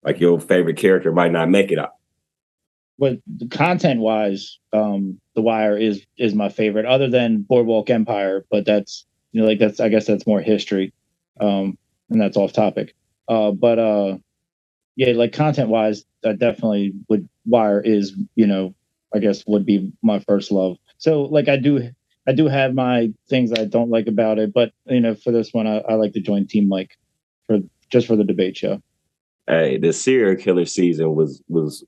Like 0.04 0.20
your 0.20 0.40
favorite 0.40 0.78
character 0.78 1.12
might 1.12 1.32
not 1.32 1.50
make 1.50 1.72
it 1.72 1.78
out. 1.80 1.92
But 3.00 3.20
content 3.52 4.00
wise, 4.00 4.60
um, 4.74 5.20
The 5.36 5.42
Wire 5.42 5.78
is 5.78 6.06
is 6.18 6.34
my 6.34 6.50
favorite, 6.50 6.86
other 6.86 7.10
than 7.10 7.42
Boardwalk 7.42 7.90
Empire. 7.90 8.46
But 8.50 8.66
that's 8.66 9.06
you 9.32 9.42
know 9.42 9.48
like 9.48 9.60
that's 9.60 9.80
I 9.80 9.90
guess 9.90 10.08
that's 10.08 10.28
more 10.28 10.42
history, 10.42 10.94
um, 11.40 11.78
and 12.10 12.20
that's 12.20 12.38
off 12.38 12.54
topic. 12.54 12.96
Uh, 13.28 13.52
but 13.52 13.80
uh, 13.80 14.18
yeah, 14.96 15.14
like 15.14 15.34
content 15.34 15.70
wise, 15.70 16.06
I 16.26 16.34
definitely 16.34 16.94
would 17.08 17.28
Wire 17.46 17.82
is 17.82 18.16
you 18.36 18.48
know 18.48 18.74
I 19.14 19.20
guess 19.20 19.46
would 19.46 19.66
be 19.66 19.92
my 20.02 20.20
first 20.20 20.52
love. 20.52 20.78
So 20.98 21.24
like 21.24 21.48
I 21.48 21.58
do 21.58 21.92
I 22.28 22.34
do 22.34 22.48
have 22.48 22.74
my 22.74 23.14
things 23.30 23.52
I 23.54 23.66
don't 23.66 23.90
like 23.90 24.08
about 24.08 24.40
it, 24.40 24.54
but 24.54 24.72
you 24.86 25.00
know 25.00 25.16
for 25.16 25.32
this 25.32 25.54
one 25.54 25.68
I, 25.68 25.78
I 25.80 25.94
like 25.94 26.14
to 26.14 26.20
join 26.20 26.48
Team 26.48 26.68
Mike 26.68 26.98
for 27.46 27.60
just 27.90 28.08
for 28.08 28.16
the 28.16 28.24
debate 28.24 28.58
show. 28.58 28.82
Hey, 29.48 29.78
the 29.78 29.94
serial 29.94 30.36
killer 30.36 30.66
season 30.66 31.16
was 31.16 31.42
was 31.48 31.86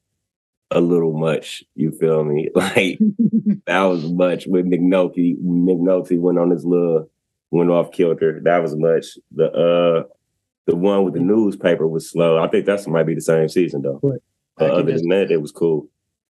a 0.71 0.81
little 0.81 1.17
much. 1.17 1.63
You 1.75 1.91
feel 1.91 2.23
me? 2.23 2.49
Like 2.55 2.99
that 3.65 3.83
was 3.83 4.11
much 4.11 4.45
when 4.47 4.69
McNulty 4.69 5.37
McNulty 5.41 6.19
went 6.19 6.37
on 6.37 6.51
his 6.51 6.65
little 6.65 7.09
went 7.51 7.71
off 7.71 7.91
kilter. 7.91 8.39
That 8.43 8.61
was 8.61 8.75
much. 8.75 9.17
The 9.35 9.51
uh 9.51 10.03
the 10.65 10.75
one 10.75 11.03
with 11.03 11.15
the 11.15 11.19
newspaper 11.19 11.87
was 11.87 12.09
slow. 12.09 12.37
I 12.37 12.47
think 12.47 12.65
that 12.65 12.87
might 12.87 13.07
be 13.07 13.15
the 13.15 13.21
same 13.21 13.49
season 13.49 13.81
though. 13.81 14.01
Other 14.57 14.91
just- 14.91 15.03
than 15.03 15.09
that, 15.09 15.31
it 15.31 15.41
was 15.41 15.51
cool. 15.51 15.87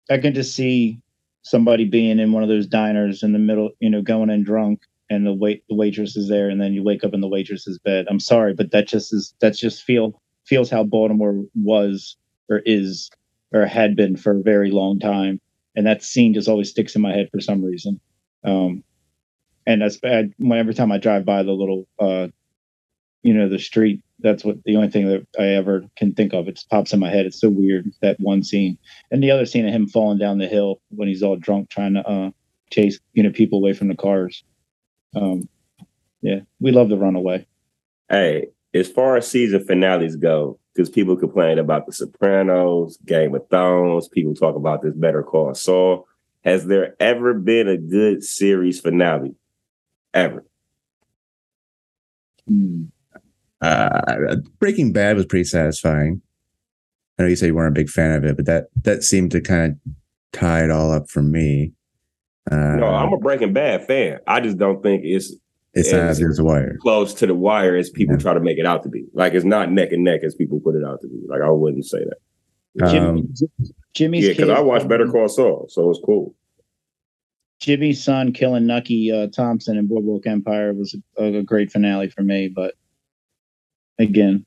I 0.10 0.17
can 0.17 0.34
just 0.34 0.56
see 0.56 1.00
somebody 1.44 1.86
being 1.86 2.20
in 2.20 2.32
one 2.32 2.44
of 2.44 2.50
those 2.50 2.67
diners 2.67 3.24
in 3.24 3.34
the 3.34 3.39
middle, 3.39 3.72
you 3.80 3.89
know, 3.89 4.02
going 4.02 4.30
in 4.30 4.44
drunk, 4.44 4.82
and 5.10 5.26
the 5.26 5.34
wait 5.34 5.63
the 5.70 5.76
waitress 5.76 6.15
is 6.15 6.28
there, 6.28 6.50
and 6.50 6.60
then 6.62 6.74
you 6.74 6.84
wake 6.84 7.04
up 7.04 7.13
in 7.13 7.22
the 7.22 7.28
waitress's 7.28 7.80
bed. 7.80 8.06
I'm 8.10 8.20
sorry, 8.20 8.54
but 8.54 8.72
that 8.72 8.88
just 8.88 9.13
is 9.13 9.34
that's 9.39 9.60
just 9.60 9.84
feel 9.84 10.22
feels 10.46 10.70
how 10.70 10.84
Baltimore 10.84 11.44
was 11.56 12.17
or 12.50 12.62
is 12.65 13.10
or 13.53 13.65
had 13.65 13.95
been 13.95 14.15
for 14.15 14.37
a 14.37 14.41
very 14.41 14.71
long 14.71 14.99
time, 14.99 15.39
and 15.75 15.85
that 15.85 16.03
scene 16.03 16.33
just 16.33 16.47
always 16.47 16.69
sticks 16.69 16.95
in 16.95 17.01
my 17.01 17.11
head 17.11 17.29
for 17.31 17.39
some 17.39 17.63
reason. 17.63 17.99
Um, 18.43 18.83
and 19.65 19.81
that's 19.81 19.97
bad. 19.97 20.33
When 20.37 20.57
every 20.57 20.73
time 20.73 20.91
I 20.91 20.97
drive 20.97 21.25
by 21.25 21.43
the 21.43 21.51
little, 21.51 21.87
uh, 21.99 22.27
you 23.23 23.33
know, 23.33 23.47
the 23.47 23.59
street, 23.59 24.01
that's 24.19 24.43
what 24.43 24.63
the 24.65 24.75
only 24.75 24.89
thing 24.89 25.07
that 25.07 25.27
I 25.39 25.49
ever 25.49 25.83
can 25.95 26.13
think 26.13 26.33
of. 26.33 26.47
It 26.47 26.55
just 26.55 26.69
pops 26.69 26.93
in 26.93 26.99
my 26.99 27.09
head. 27.09 27.25
It's 27.25 27.39
so 27.39 27.49
weird 27.49 27.91
that 28.01 28.19
one 28.19 28.43
scene 28.43 28.77
and 29.11 29.21
the 29.21 29.31
other 29.31 29.45
scene 29.45 29.67
of 29.67 29.73
him 29.73 29.87
falling 29.87 30.17
down 30.17 30.39
the 30.39 30.47
hill 30.47 30.81
when 30.89 31.07
he's 31.07 31.23
all 31.23 31.35
drunk 31.35 31.69
trying 31.69 31.93
to 31.95 32.07
uh 32.07 32.31
chase 32.71 32.99
you 33.13 33.21
know 33.21 33.31
people 33.31 33.59
away 33.59 33.73
from 33.73 33.89
the 33.89 33.95
cars 33.95 34.45
um 35.15 35.49
yeah 36.21 36.39
we 36.61 36.71
love 36.71 36.87
the 36.87 36.97
runaway 36.97 37.45
Hey, 38.11 38.47
as 38.73 38.89
far 38.91 39.15
as 39.15 39.25
season 39.25 39.63
finales 39.63 40.17
go, 40.17 40.59
because 40.73 40.89
people 40.89 41.15
complain 41.15 41.60
about 41.60 41.86
The 41.86 41.93
Sopranos, 41.93 42.97
Game 43.05 43.36
of 43.36 43.47
Thrones, 43.49 44.07
people 44.07 44.34
talk 44.34 44.55
about 44.55 44.81
this 44.81 44.93
Better 44.93 45.23
Call 45.23 45.53
Saul. 45.53 46.07
Has 46.43 46.65
there 46.65 46.95
ever 46.99 47.34
been 47.34 47.67
a 47.67 47.77
good 47.77 48.23
series 48.23 48.79
finale? 48.79 49.36
Ever? 50.13 50.45
Hmm. 52.47 52.86
Uh, 53.62 54.38
Breaking 54.60 54.91
Bad 54.91 55.17
was 55.17 55.25
pretty 55.25 55.43
satisfying. 55.43 56.21
I 57.19 57.23
know 57.23 57.29
you 57.29 57.36
said 57.36 57.47
you 57.47 57.55
weren't 57.55 57.77
a 57.77 57.79
big 57.79 57.89
fan 57.89 58.12
of 58.15 58.23
it, 58.23 58.36
but 58.36 58.45
that 58.47 58.67
that 58.84 59.03
seemed 59.03 59.31
to 59.31 59.41
kind 59.41 59.73
of 59.73 59.93
tie 60.34 60.63
it 60.63 60.71
all 60.71 60.91
up 60.91 61.10
for 61.10 61.21
me. 61.21 61.73
Uh, 62.49 62.55
No, 62.77 62.88
I'm 62.88 63.13
a 63.13 63.17
Breaking 63.17 63.53
Bad 63.53 63.86
fan. 63.86 64.19
I 64.25 64.39
just 64.39 64.57
don't 64.57 64.81
think 64.81 65.03
it's 65.05 65.36
it's 65.73 65.91
not 65.91 66.01
as 66.01 66.19
good 66.19 66.29
as 66.31 66.38
The 66.38 66.43
Wire. 66.43 66.77
close 66.81 67.13
to 67.15 67.27
the 67.27 67.36
wire 67.36 67.75
as 67.75 67.89
people 67.89 68.15
Yeah. 68.15 68.21
try 68.21 68.34
to 68.34 68.39
make 68.39 68.57
it 68.57 68.65
out 68.65 68.84
to 68.84 68.89
be. 68.89 69.05
Like 69.13 69.34
it's 69.34 69.45
not 69.45 69.71
neck 69.71 69.91
and 69.91 70.03
neck 70.03 70.21
as 70.23 70.36
people 70.36 70.60
put 70.60 70.75
it 70.75 70.84
out 70.84 71.01
to 71.01 71.07
be. 71.07 71.19
Like 71.27 71.41
I 71.41 71.49
wouldn't 71.49 71.86
say 71.86 71.99
that. 71.99 72.89
Jimmy, 72.91 73.21
Um, 73.21 73.34
Jimmy's 73.93 74.23
Yeah, 74.25 74.31
because 74.34 74.49
I 74.49 74.60
watched 74.62 74.88
Better 74.88 75.07
Call 75.07 75.27
Saul, 75.27 75.67
so 75.69 75.89
it's 75.89 75.99
cool. 76.05 76.36
Jimmy's 77.60 78.03
son 78.03 78.34
killing 78.34 78.65
Nucky 78.65 79.12
uh, 79.12 79.27
Thompson 79.27 79.77
in 79.77 79.88
Boardwalk 79.88 80.25
Empire 80.25 80.73
was 80.73 80.95
a, 81.17 81.23
a 81.25 81.43
great 81.43 81.71
finale 81.71 82.10
for 82.10 82.23
me. 82.23 82.47
But 82.47 82.73
again, 83.99 84.45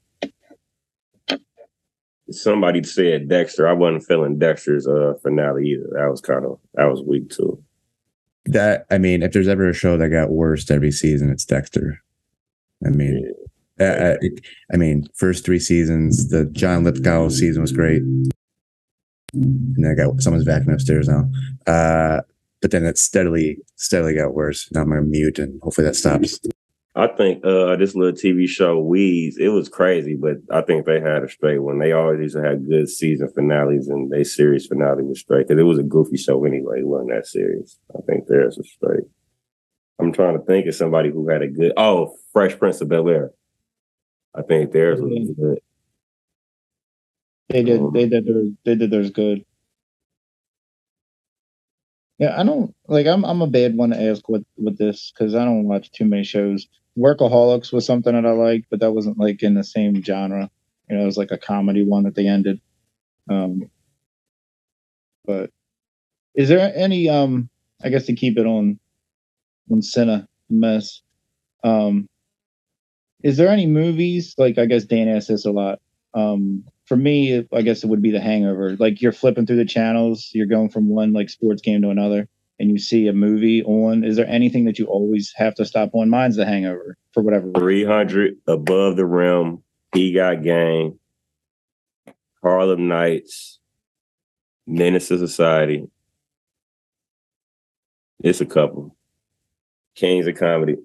Somebody 2.31 2.83
said 2.83 3.29
Dexter. 3.29 3.69
I 3.69 3.75
wasn't 3.75 4.05
feeling 4.07 4.39
Dexter's 4.39 4.87
uh 4.89 5.13
finale 5.23 5.69
either. 5.69 5.91
That 5.93 6.11
was 6.11 6.23
kind 6.23 6.45
of 6.47 6.59
that 6.73 6.87
was 6.87 7.03
weak 7.03 7.29
too. 7.29 7.63
That 8.47 8.87
I 8.91 8.99
mean, 8.99 9.23
if 9.23 9.33
there's 9.33 9.49
ever 9.49 9.69
a 9.69 9.75
show 9.75 9.97
that 9.97 10.09
got 10.11 10.31
worse 10.31 10.71
every 10.71 10.91
season, 10.93 11.31
it's 11.31 11.45
Dexter. 11.45 12.01
I 12.87 12.91
mean, 12.91 13.33
it- 13.79 14.41
I 14.73 14.77
mean, 14.77 15.07
first 15.15 15.45
three 15.45 15.59
seasons, 15.59 16.29
the 16.29 16.45
John 16.47 16.85
Lithgow 16.85 17.29
season 17.29 17.63
was 17.63 17.73
great, 17.73 18.03
and 19.33 19.87
I 19.87 19.95
got 19.95 20.23
someone's 20.23 20.47
vacuuming 20.47 20.75
upstairs 20.75 21.09
now. 21.09 21.29
Uh, 21.67 22.21
but 22.61 22.71
then 22.71 22.85
it 22.87 22.99
steadily, 22.99 23.59
steadily 23.77 24.15
got 24.15 24.35
worse. 24.35 24.69
Now 24.73 24.83
I'm 24.83 24.89
gonna 24.91 25.03
mute, 25.03 25.39
and 25.39 25.61
hopefully 25.63 25.87
that 25.87 25.97
stops. 25.97 26.39
I 26.97 27.09
think 27.09 27.45
uh 27.45 27.75
this 27.77 27.97
little 27.97 28.13
TV 28.13 28.47
show 28.47 28.79
Weeds, 28.79 29.37
it 29.39 29.49
was 29.49 29.69
crazy, 29.69 30.15
but 30.15 30.37
I 30.51 30.61
think 30.63 30.87
they 30.87 31.01
had 31.01 31.25
a 31.25 31.29
straight 31.29 31.59
one. 31.59 31.79
They 31.81 31.93
always 31.93 32.21
used 32.21 32.37
to 32.37 32.43
have 32.43 32.69
good 32.69 32.89
season 32.89 33.29
finales, 33.35 33.89
and 33.89 34.11
they 34.11 34.23
series 34.23 34.67
finale 34.67 35.03
was 35.03 35.21
straight 35.21 35.49
because 35.49 35.61
it 35.61 35.65
was 35.65 35.79
a 35.79 35.83
goofy 35.83 36.17
show 36.17 36.45
anyway. 36.45 36.81
It 36.81 36.87
wasn't 36.87 37.11
that 37.11 37.27
serious. 37.27 37.79
I 37.97 38.01
think 38.07 38.27
theirs 38.27 38.57
was 38.57 38.71
straight. 38.71 39.05
I'm 39.99 40.13
trying 40.13 40.39
to 40.39 40.45
think 40.45 40.67
of 40.67 40.75
somebody 40.75 41.11
who 41.11 41.29
had 41.29 41.43
a 41.43 41.49
good. 41.49 41.73
Oh, 41.77 42.15
Fresh 42.33 42.59
Prince 42.59 42.81
of 42.81 42.89
Bel 42.89 43.09
Air. 43.09 43.31
I 44.35 44.43
think 44.43 44.71
theirs 44.73 45.01
was 45.01 45.31
good. 45.37 45.59
they 47.49 47.63
did 47.65 47.81
Um, 47.81 47.93
they 47.93 48.09
did 48.09 48.25
their, 48.27 48.43
they 48.65 48.75
did 48.77 48.91
theirs 48.91 49.11
good. 49.11 49.45
Yeah, 52.19 52.41
I 52.41 52.45
don't 52.45 52.73
like. 52.87 53.07
I'm 53.07 53.25
I'm 53.25 53.43
a 53.43 53.49
bad 53.49 53.77
one 53.77 53.91
to 53.91 54.01
ask 54.01 54.29
with 54.29 54.45
with 54.57 54.79
this 54.79 55.13
because 55.13 55.35
I 55.35 55.45
don't 55.45 55.65
watch 55.65 55.91
too 55.91 56.05
many 56.05 56.23
shows. 56.23 56.69
Workaholics 56.99 57.73
was 57.73 57.87
something 57.87 58.15
that 58.15 58.27
I 58.27 58.31
liked, 58.31 58.67
but 58.71 58.81
that 58.81 58.93
wasn't 58.93 59.19
like 59.19 59.43
in 59.43 59.55
the 59.55 59.65
same 59.65 60.03
genre. 60.03 60.51
You 60.89 60.97
know, 60.97 61.03
it 61.03 61.07
was 61.07 61.17
like 61.17 61.33
a 61.33 61.39
comedy 61.39 61.85
one 61.85 62.05
that 62.05 62.15
they 62.15 62.27
ended. 62.27 62.61
Um, 63.29 63.71
but 65.25 65.51
is 66.35 66.49
there 66.49 66.73
any 66.75 67.09
um? 67.09 67.49
I 67.83 67.89
guess 67.89 68.07
to 68.07 68.15
keep 68.15 68.39
it 68.39 68.47
on 68.47 68.79
on 69.71 69.83
Cinna 69.83 70.29
mess. 70.49 71.01
Um, 71.63 72.09
is 73.23 73.37
there 73.37 73.49
any 73.49 73.67
movies 73.67 74.35
like 74.39 74.59
I 74.59 74.67
guess 74.67 74.85
Dan 74.85 75.09
asks 75.09 75.29
this 75.29 75.47
a 75.47 75.51
lot. 75.51 75.81
Um, 76.13 76.65
for 76.85 76.97
me, 76.97 77.45
I 77.53 77.63
guess 77.63 77.83
it 77.83 77.89
would 77.89 78.03
be 78.03 78.11
The 78.11 78.21
Hangover. 78.21 78.77
Like 78.77 79.01
you're 79.01 79.13
flipping 79.13 79.47
through 79.47 79.57
the 79.57 79.65
channels, 79.65 80.31
you're 80.33 80.47
going 80.47 80.69
from 80.69 80.89
one 80.89 81.13
like 81.13 81.31
sports 81.31 81.63
game 81.63 81.83
to 81.83 81.89
another, 81.89 82.29
and 82.59 82.71
you 82.71 82.79
see 82.79 83.07
a 83.09 83.13
movie 83.13 83.63
on. 83.65 84.05
Is 84.05 84.17
there 84.17 84.29
anything 84.29 84.65
that 84.67 84.79
you 84.79 84.87
always 84.87 85.33
have 85.37 85.55
to 85.57 85.65
stop 85.65 85.91
on? 85.95 86.09
Mine's 86.11 86.37
The 86.37 86.47
Hangover 86.47 86.97
for 87.13 87.23
whatever. 87.23 87.47
reason. 87.47 87.61
300 87.61 88.37
above 88.47 88.97
the 88.97 89.07
rim. 89.07 89.63
He 89.95 90.13
got 90.13 90.43
game. 90.43 90.99
Harlem 92.43 92.89
Nights. 92.89 93.59
Menace 94.67 95.09
to 95.09 95.19
Society. 95.19 95.89
It's 98.23 98.41
a 98.41 98.47
couple. 98.47 98.97
Kings 99.95 100.27
of 100.27 100.37
Comedy. 100.37 100.77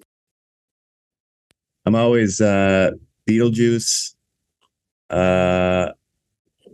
I'm 1.86 1.94
always 1.94 2.40
uh, 2.40 2.90
Beetlejuice. 3.28 4.14
Uh, 5.08 5.90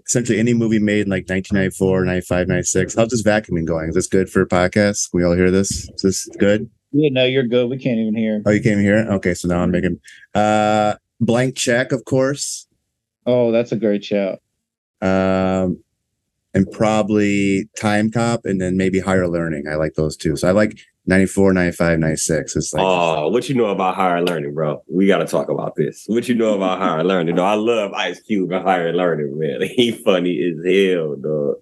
essentially 0.07 0.39
any 0.39 0.55
movie 0.55 0.79
made 0.79 1.07
in 1.07 1.11
like 1.11 1.29
1994, 1.29 2.05
95, 2.05 2.49
96. 2.49 2.95
How's 2.95 3.09
this 3.09 3.23
vacuuming 3.23 3.67
going? 3.67 3.89
Is 3.89 3.95
this 3.95 4.07
good 4.07 4.31
for 4.31 4.43
a 4.43 4.49
podcast? 4.49 5.11
Can 5.11 5.19
we 5.19 5.25
all 5.25 5.35
hear 5.35 5.51
this? 5.51 5.89
Is 5.91 6.03
this 6.03 6.29
good? 6.39 6.71
Yeah, 6.93 7.11
no, 7.13 7.25
you're 7.25 7.47
good. 7.47 7.69
We 7.69 7.79
can't 7.79 7.99
even 7.99 8.15
hear. 8.15 8.43
Oh, 8.47 8.51
you 8.51 8.63
can't 8.63 8.77
came 8.77 8.85
here? 8.85 9.07
Okay, 9.11 9.35
so 9.35 9.49
now 9.49 9.61
I'm 9.61 9.71
making 9.71 10.01
uh 10.35 10.95
blank 11.21 11.57
check, 11.57 11.93
of 11.93 12.05
course. 12.05 12.67
Oh, 13.27 13.51
that's 13.53 13.73
a 13.73 13.77
great 13.77 14.05
shout. 14.05 14.39
Um 15.03 15.83
and 16.55 16.71
probably 16.71 17.69
time 17.79 18.11
cop 18.11 18.47
and 18.47 18.61
then 18.61 18.77
maybe 18.79 18.99
higher 18.99 19.29
learning. 19.29 19.65
I 19.69 19.75
like 19.75 19.95
those 19.95 20.17
two. 20.17 20.37
So 20.37 20.49
I 20.49 20.53
like 20.53 20.79
94, 21.07 21.53
95, 21.53 21.99
96. 21.99 22.57
It's 22.57 22.75
like 22.75 22.83
oh, 22.85 23.29
what 23.29 23.49
you 23.49 23.55
know 23.55 23.67
about 23.67 23.95
higher 23.95 24.23
learning, 24.23 24.55
bro? 24.55 24.83
We 24.89 25.07
got 25.07 25.19
to 25.19 25.27
talk 25.27 25.49
about 25.49 25.77
this. 25.77 26.05
What 26.07 26.29
you 26.29 26.35
know 26.35 26.55
about 26.55 26.79
higher 26.79 27.05
learning? 27.05 27.37
No, 27.37 27.45
I 27.45 27.55
love 27.55 27.93
Ice 27.93 28.21
Cube 28.21 28.51
and 28.51 28.65
higher 28.65 28.93
learning, 28.93 29.39
man. 29.39 29.61
He 29.77 29.93
funny 29.93 30.43
as 30.43 30.65
hell, 30.65 31.17
dog. 31.17 31.57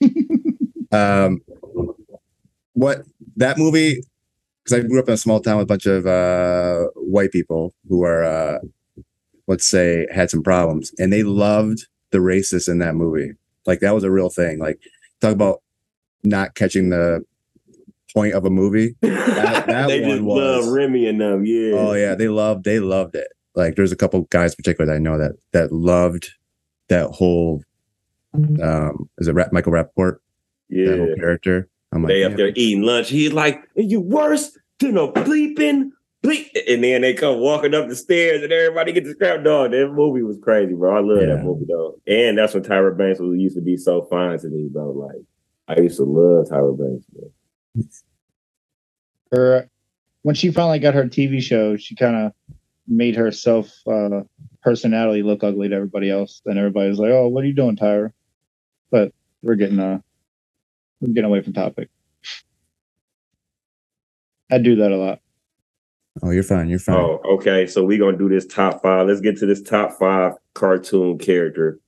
um 0.92 1.40
what 2.72 3.02
that 3.36 3.58
movie 3.58 4.00
because 4.62 4.78
i 4.78 4.86
grew 4.86 4.98
up 4.98 5.08
in 5.08 5.14
a 5.14 5.18
small 5.18 5.40
town 5.40 5.58
with 5.58 5.64
a 5.64 5.66
bunch 5.66 5.86
of 5.86 6.06
uh 6.06 6.86
white 6.94 7.30
people 7.32 7.74
who 7.88 8.04
are 8.04 8.24
uh 8.24 8.58
let's 9.46 9.66
say 9.66 10.06
had 10.14 10.30
some 10.30 10.42
problems 10.42 10.92
and 10.98 11.12
they 11.12 11.22
loved 11.22 11.86
the 12.10 12.18
racists 12.18 12.68
in 12.68 12.78
that 12.78 12.94
movie 12.94 13.32
like 13.66 13.80
that 13.80 13.94
was 13.94 14.04
a 14.04 14.10
real 14.10 14.30
thing 14.30 14.58
like 14.58 14.80
talk 15.20 15.32
about 15.32 15.62
not 16.22 16.54
catching 16.54 16.90
the 16.90 17.22
point 18.14 18.34
of 18.34 18.44
a 18.44 18.50
movie 18.50 18.94
that 19.02 19.86
they 19.88 20.00
just 20.00 20.22
one 20.22 20.24
was- 20.24 20.66
love 20.66 20.74
Remy 20.74 21.06
and 21.08 21.20
them. 21.20 21.44
Yeah. 21.44 21.72
oh 21.76 21.92
yeah 21.94 22.14
they 22.14 22.28
loved 22.28 22.64
they 22.64 22.80
loved 22.80 23.14
it 23.14 23.28
like 23.54 23.74
there's 23.76 23.92
a 23.92 23.96
couple 23.96 24.22
guys 24.30 24.52
in 24.52 24.56
particular 24.56 24.86
that 24.86 24.94
i 24.96 24.98
know 24.98 25.18
that 25.18 25.32
that 25.52 25.72
loved 25.72 26.30
that 26.88 27.10
whole 27.10 27.62
um 28.34 29.08
is 29.18 29.28
it 29.28 29.34
Ra- 29.34 29.48
michael 29.52 29.72
Rapaport 29.72 30.18
yeah. 30.68 30.86
that 30.90 30.98
whole 30.98 31.14
character 31.16 31.68
i'm 31.92 32.02
like 32.02 32.08
They 32.10 32.24
up 32.24 32.36
there 32.36 32.52
eating 32.54 32.82
lunch. 32.82 33.08
He's 33.08 33.32
like, 33.32 33.56
"Are 33.76 33.82
you 33.82 34.00
worse 34.00 34.56
than 34.78 34.96
a 34.98 35.10
bleeping 35.10 35.90
bleep?" 36.22 36.46
And 36.68 36.84
then 36.84 37.00
they 37.02 37.14
come 37.14 37.40
walking 37.40 37.74
up 37.74 37.88
the 37.88 37.96
stairs, 37.96 38.42
and 38.42 38.52
everybody 38.52 38.92
gets 38.92 39.06
the 39.08 39.14
scrap 39.14 39.42
dog. 39.42 39.70
That 39.70 39.90
movie 39.92 40.22
was 40.22 40.36
crazy, 40.42 40.74
bro. 40.74 40.94
I 40.96 41.00
love 41.00 41.20
Yeah. 41.22 41.36
that 41.36 41.44
movie, 41.44 41.64
though. 41.66 41.98
And 42.06 42.36
that's 42.36 42.52
when 42.54 42.62
Tyra 42.62 42.96
Banks 42.96 43.20
was 43.20 43.38
used 43.38 43.56
to 43.56 43.62
be 43.62 43.76
so 43.78 44.02
fine 44.10 44.38
to 44.38 44.48
me, 44.48 44.68
bro. 44.70 44.90
Like, 44.90 45.22
I 45.66 45.80
used 45.80 45.96
to 45.96 46.04
love 46.04 46.46
Tyra 46.48 46.76
Banks. 46.78 47.06
Bro. 47.06 47.30
Her 49.32 49.68
when 50.22 50.34
she 50.34 50.50
finally 50.50 50.78
got 50.78 50.94
her 50.94 51.04
TV 51.04 51.40
show, 51.42 51.76
she 51.76 51.94
kind 51.94 52.16
of 52.16 52.32
made 52.86 53.14
herself 53.16 53.70
uh, 53.86 54.22
personality 54.62 55.22
look 55.22 55.44
ugly 55.44 55.68
to 55.68 55.74
everybody 55.74 56.10
else. 56.10 56.40
and 56.46 56.58
everybody 56.58 56.88
was 56.88 56.98
like, 56.98 57.10
"Oh, 57.10 57.28
what 57.28 57.44
are 57.44 57.46
you 57.46 57.54
doing, 57.54 57.76
Tyra?" 57.76 58.12
But 58.90 59.12
we're 59.42 59.54
getting 59.56 59.78
uh, 59.78 60.00
we're 61.00 61.08
getting 61.08 61.24
away 61.24 61.42
from 61.42 61.52
topic. 61.52 61.88
I 64.50 64.58
do 64.58 64.76
that 64.76 64.92
a 64.92 64.96
lot. 64.96 65.20
oh 66.22 66.30
you're 66.30 66.42
fine 66.42 66.68
you're 66.70 66.78
fine 66.78 66.96
Oh, 66.96 67.20
okay. 67.34 67.66
So 67.66 67.84
we're 67.84 67.98
gonna 67.98 68.16
do 68.16 68.28
this 68.30 68.46
top 68.46 68.82
five. 68.82 69.06
Let's 69.06 69.20
get 69.20 69.36
to 69.38 69.46
this 69.46 69.62
top 69.62 69.98
five 69.98 70.32
cartoon 70.54 71.18
character 71.18 71.78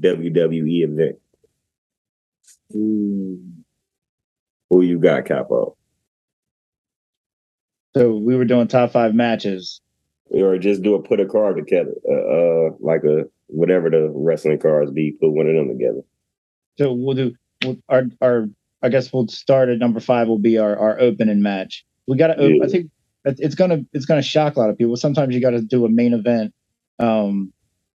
WWE 0.00 0.84
event. 0.84 1.18
Who 4.72 4.80
you 4.80 4.98
got, 4.98 5.26
Capo? 5.26 5.76
So 7.94 8.16
we 8.16 8.34
were 8.36 8.46
doing 8.46 8.68
top 8.68 8.92
five 8.92 9.14
matches. 9.14 9.82
Or 10.30 10.56
just 10.56 10.82
do 10.82 10.94
a 10.94 11.02
put 11.02 11.20
a 11.20 11.26
card 11.26 11.56
together, 11.58 11.92
uh, 12.10 12.14
uh, 12.14 12.70
like 12.80 13.04
a 13.04 13.24
whatever 13.48 13.90
the 13.90 14.10
wrestling 14.14 14.58
cards 14.58 14.90
be. 14.90 15.12
Put 15.20 15.28
one 15.28 15.46
of 15.46 15.54
them 15.54 15.68
together. 15.68 16.00
So 16.78 16.94
we'll 16.94 17.14
do 17.14 17.34
we'll, 17.62 17.76
our 17.90 18.04
our. 18.22 18.46
I 18.82 18.88
guess 18.88 19.12
we'll 19.12 19.28
start 19.28 19.68
at 19.68 19.78
number 19.78 20.00
five. 20.00 20.26
Will 20.26 20.38
be 20.38 20.56
our 20.56 20.74
our 20.74 20.98
opening 20.98 21.42
match. 21.42 21.84
We 22.08 22.16
got 22.16 22.28
to. 22.28 22.48
Yeah. 22.48 22.64
I 22.64 22.68
think 22.68 22.90
it's 23.26 23.54
gonna 23.54 23.82
it's 23.92 24.06
gonna 24.06 24.22
shock 24.22 24.56
a 24.56 24.60
lot 24.60 24.70
of 24.70 24.78
people. 24.78 24.96
Sometimes 24.96 25.34
you 25.34 25.42
got 25.42 25.50
to 25.50 25.60
do 25.60 25.84
a 25.84 25.90
main 25.90 26.14
event. 26.14 26.54
Um, 26.98 27.52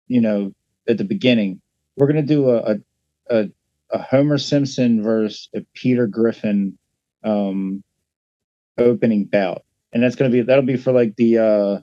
you 0.08 0.20
know, 0.20 0.52
at 0.86 0.98
the 0.98 1.04
beginning, 1.04 1.62
we're 1.96 2.06
gonna 2.06 2.20
do 2.20 2.50
a 2.50 2.56
a 2.56 2.76
a, 3.30 3.48
a 3.90 3.98
Homer 3.98 4.38
Simpson 4.38 5.02
versus 5.02 5.48
a 5.54 5.60
Peter 5.74 6.06
Griffin 6.06 6.76
um 7.24 7.82
opening 8.78 9.24
bout, 9.24 9.64
and 9.92 10.02
that's 10.02 10.16
gonna 10.16 10.30
be 10.30 10.42
that'll 10.42 10.64
be 10.64 10.76
for 10.76 10.92
like 10.92 11.16
the 11.16 11.38
uh 11.38 11.80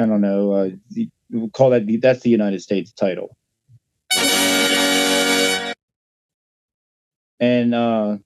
I 0.00 0.06
don't 0.06 0.20
know 0.20 0.52
uh 0.52 0.70
the, 0.90 1.08
we'll 1.30 1.50
call 1.50 1.70
that 1.70 1.86
the, 1.86 1.96
that's 1.96 2.20
the 2.20 2.30
United 2.30 2.62
States 2.62 2.92
title. 2.92 3.36
And 7.40 7.74
uh 7.74 8.18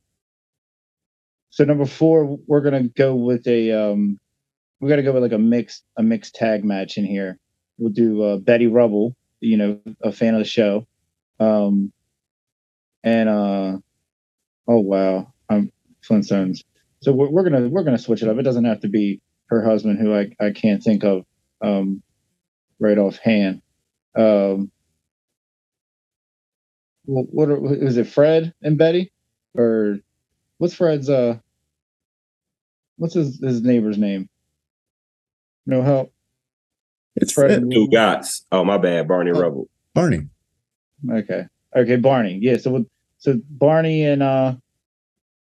so 1.51 1.65
number 1.65 1.87
four, 1.87 2.39
we're 2.47 2.63
gonna 2.63 2.89
go 2.89 3.15
with 3.15 3.47
a 3.47 3.73
um 3.73 4.19
we 4.83 4.89
got 4.89 4.97
to 4.97 5.03
go 5.03 5.13
with 5.13 5.23
like 5.23 5.33
a 5.33 5.39
mixed 5.39 5.85
a 5.97 6.03
mixed 6.03 6.35
tag 6.35 6.65
match 6.65 6.99
in 6.99 7.07
here. 7.07 7.39
We'll 7.79 7.93
do 7.93 8.23
uh, 8.23 8.37
Betty 8.39 8.67
Rubble, 8.67 9.15
you 9.41 9.57
know, 9.57 9.81
a 10.03 10.11
fan 10.13 10.35
of 10.35 10.41
the 10.41 10.45
show, 10.45 10.87
um, 11.39 11.93
and 13.05 13.29
uh, 13.29 13.79
oh 14.69 14.81
wow, 14.81 15.33
I'm 15.49 15.73
Flintstones. 16.09 16.61
So 17.01 17.13
we're, 17.13 17.31
we're 17.31 17.43
gonna 17.45 17.69
we're 17.69 17.85
gonna 17.85 17.99
switch 17.99 18.23
it 18.23 18.29
up. 18.29 18.39
It 18.39 18.43
doesn't 18.43 18.65
have 18.65 18.81
to 18.81 18.89
be 18.89 19.21
her 19.47 19.63
husband, 19.65 19.99
who 19.99 20.15
I 20.15 20.31
I 20.41 20.51
can't 20.53 20.83
think 20.83 21.05
of 21.05 21.25
um, 21.63 22.03
right 22.79 22.99
offhand. 22.99 23.63
Um, 24.17 24.71
well, 27.07 27.25
what 27.31 27.49
are, 27.49 27.75
is 27.75 27.97
it? 27.97 28.07
Fred 28.09 28.55
and 28.63 28.79
Betty, 28.79 29.13
or 29.55 29.99
what's 30.59 30.75
Fred's 30.75 31.11
uh? 31.11 31.39
What's 32.97 33.15
his 33.15 33.41
his 33.43 33.63
neighbor's 33.63 33.99
name? 33.99 34.29
No 35.67 35.83
help. 35.83 36.13
It's 37.17 37.33
Fred 37.33 37.49
Fred. 37.49 37.63
and 37.63 37.73
Two 37.73 37.89
gots. 37.89 38.43
Oh 38.53 38.65
my 38.65 38.79
bad, 38.79 39.09
Barney 39.09 39.33
Oh. 39.35 39.41
Rubble. 39.41 39.69
Barney. 39.95 40.29
Okay. 41.11 41.47
Okay, 41.75 41.97
Barney. 41.97 42.39
Yeah. 42.41 42.57
So 42.59 42.85
so 43.19 43.41
Barney 43.51 44.05
and 44.05 44.23
uh, 44.23 44.55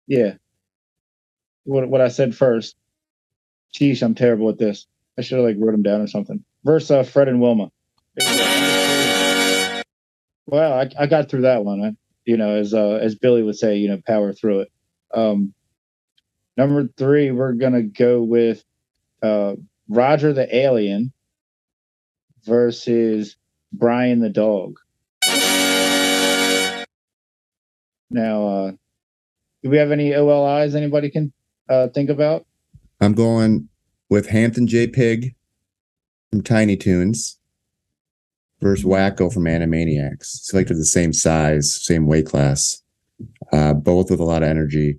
yeah. 0.06 0.34
What 1.64 1.88
what 1.88 2.00
I 2.00 2.08
said 2.08 2.34
first. 2.34 2.76
Sheesh, 3.74 4.02
I'm 4.02 4.14
terrible 4.14 4.48
at 4.48 4.58
this. 4.58 4.86
I 5.18 5.22
should 5.22 5.38
have 5.38 5.46
like 5.46 5.56
wrote 5.58 5.72
them 5.72 5.82
down 5.82 6.00
or 6.00 6.06
something. 6.06 6.42
Versus 6.64 6.90
uh, 6.90 7.02
Fred 7.02 7.28
and 7.28 7.40
Wilma. 7.40 7.70
Well, 10.46 10.72
I, 10.72 10.90
I 10.98 11.06
got 11.06 11.28
through 11.28 11.42
that 11.42 11.64
one. 11.64 11.96
You 12.24 12.36
know, 12.36 12.56
as 12.56 12.72
uh, 12.72 12.98
as 13.02 13.14
Billy 13.14 13.42
would 13.42 13.56
say, 13.56 13.76
you 13.76 13.88
know, 13.88 14.00
power 14.06 14.32
through 14.32 14.60
it. 14.60 14.72
Um, 15.14 15.52
number 16.56 16.88
three, 16.96 17.30
we're 17.30 17.52
gonna 17.52 17.82
go 17.82 18.22
with 18.22 18.64
uh, 19.22 19.54
Roger 19.88 20.32
the 20.32 20.54
Alien 20.54 21.12
versus 22.44 23.36
Brian 23.72 24.20
the 24.20 24.30
Dog. 24.30 24.78
Now, 28.10 28.46
uh, 28.48 28.72
do 29.62 29.70
we 29.70 29.78
have 29.78 29.90
any 29.90 30.14
OLIs 30.14 30.74
anybody 30.74 31.10
can 31.10 31.32
uh, 31.68 31.88
think 31.88 32.10
about? 32.10 32.46
I'm 33.00 33.14
going 33.14 33.68
with 34.08 34.28
Hamton 34.28 34.66
J. 34.66 34.86
Pig 34.86 35.34
from 36.30 36.42
Tiny 36.42 36.76
Toons 36.76 37.38
versus 38.60 38.84
Wakko 38.84 39.32
from 39.32 39.44
Animaniacs. 39.44 40.20
It's 40.20 40.52
like 40.54 40.68
they're 40.68 40.76
the 40.76 40.84
same 40.84 41.12
size, 41.12 41.84
same 41.84 42.06
weight 42.06 42.26
class, 42.26 42.82
uh, 43.52 43.74
both 43.74 44.10
with 44.10 44.20
a 44.20 44.24
lot 44.24 44.42
of 44.42 44.48
energy. 44.48 44.98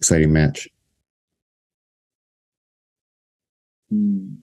Exciting 0.00 0.32
match. 0.32 0.68
Hmm. 3.90 4.36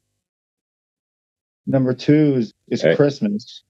Number 1.65 1.93
two 1.93 2.35
is, 2.37 2.53
is 2.69 2.81
Hey. 2.81 2.95
Christmas. 2.95 3.63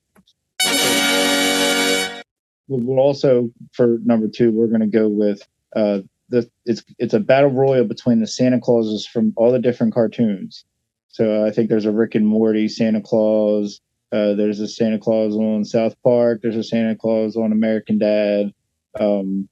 We'll 2.70 2.80
we'll 2.80 3.00
also 3.00 3.50
for 3.72 3.98
number 4.04 4.28
two, 4.28 4.52
we're 4.52 4.68
going 4.68 4.80
to 4.80 4.86
go 4.86 5.08
with 5.08 5.42
uh, 5.74 6.00
the 6.28 6.48
it's 6.64 6.84
it's 6.98 7.14
a 7.14 7.18
battle 7.18 7.50
royal 7.50 7.84
between 7.84 8.20
the 8.20 8.28
Santa 8.28 8.60
Clauses 8.60 9.04
from 9.04 9.32
all 9.36 9.50
the 9.50 9.58
different 9.58 9.92
cartoons. 9.92 10.64
So 11.08 11.44
I 11.44 11.50
think 11.50 11.68
there's 11.68 11.84
a 11.84 11.90
Rick 11.90 12.14
and 12.14 12.26
Morty 12.26 12.68
Santa 12.68 13.00
Claus. 13.00 13.80
Uh, 14.12 14.34
there's 14.34 14.60
a 14.60 14.68
Santa 14.68 15.00
Claus 15.00 15.34
on 15.34 15.64
South 15.64 15.96
Park. 16.04 16.40
There's 16.42 16.56
a 16.56 16.62
Santa 16.62 16.94
Claus 16.94 17.36
on 17.36 17.50
American 17.50 17.98
Dad. 17.98 18.52
Um, 18.98 19.48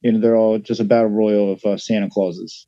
you 0.00 0.10
know, 0.10 0.18
they're 0.18 0.36
all 0.36 0.58
just 0.58 0.80
a 0.80 0.84
battle 0.84 1.10
royal 1.10 1.52
of 1.52 1.64
uh, 1.64 1.76
Santa 1.76 2.10
Clauses. 2.10 2.66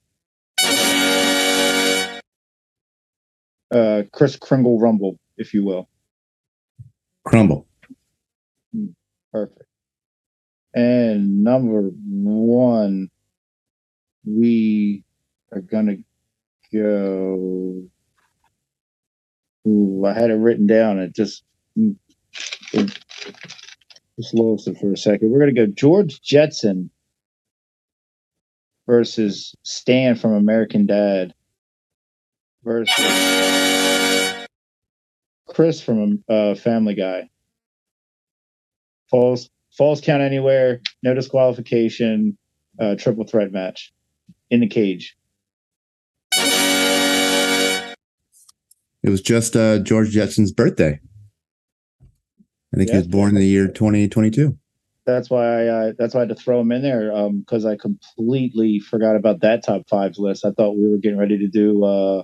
Uh, 3.72 4.02
Kris 4.12 4.36
Kringle 4.36 4.78
Rumble, 4.78 5.18
if 5.38 5.52
you 5.52 5.64
will. 5.64 5.88
Crumble. 7.24 7.66
Perfect. 9.32 9.71
And 10.74 11.44
number 11.44 11.90
one, 12.04 13.10
we 14.24 15.04
are 15.52 15.60
gonna 15.60 15.96
go. 16.72 17.82
Ooh, 19.66 20.04
I 20.06 20.12
had 20.12 20.30
it 20.30 20.34
written 20.34 20.66
down. 20.66 20.98
It 20.98 21.14
just 21.14 21.44
it 21.76 23.00
just 24.18 24.34
lost 24.34 24.68
it 24.68 24.78
for 24.78 24.92
a 24.92 24.96
second. 24.96 25.30
We're 25.30 25.40
gonna 25.40 25.52
go 25.52 25.66
George 25.66 26.20
Jetson 26.22 26.90
versus 28.86 29.54
Stan 29.62 30.14
from 30.14 30.32
American 30.32 30.86
Dad 30.86 31.34
versus 32.64 32.94
Chris 35.46 35.80
from 35.82 36.24
uh, 36.28 36.54
Family 36.54 36.94
Guy. 36.94 37.28
Falls 39.10 39.50
falls 39.76 40.00
count 40.00 40.22
anywhere, 40.22 40.80
no 41.02 41.14
disqualification, 41.14 42.36
uh, 42.80 42.94
triple 42.96 43.26
threat 43.26 43.52
match 43.52 43.92
in 44.50 44.60
the 44.60 44.68
cage. 44.68 45.16
It 49.02 49.10
was 49.10 49.20
just 49.20 49.56
uh, 49.56 49.80
George 49.80 50.10
Jetson's 50.10 50.52
birthday. 50.52 51.00
I 52.72 52.76
think 52.76 52.90
he 52.90 52.96
was 52.96 53.08
born 53.08 53.30
in 53.30 53.34
the 53.34 53.46
year 53.46 53.66
2022. 53.68 54.56
That's 55.04 55.28
why 55.28 55.44
I 55.44 55.66
uh, 55.66 55.92
that's 55.98 56.14
why 56.14 56.20
I 56.20 56.22
had 56.22 56.28
to 56.28 56.36
throw 56.36 56.60
him 56.60 56.70
in 56.70 56.82
there 56.82 57.10
because 57.40 57.64
I 57.64 57.76
completely 57.76 58.78
forgot 58.78 59.16
about 59.16 59.40
that 59.40 59.64
top 59.64 59.88
five 59.88 60.16
list. 60.16 60.44
I 60.44 60.52
thought 60.52 60.76
we 60.76 60.88
were 60.88 60.98
getting 60.98 61.18
ready 61.18 61.38
to 61.38 61.48
do 61.48 61.84
uh, 61.84 62.22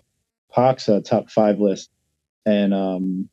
Pac's 0.54 0.88
uh, 0.88 1.00
top 1.00 1.28
five 1.28 1.58
list, 1.58 1.90
and 2.46 2.72
um, 2.72 3.28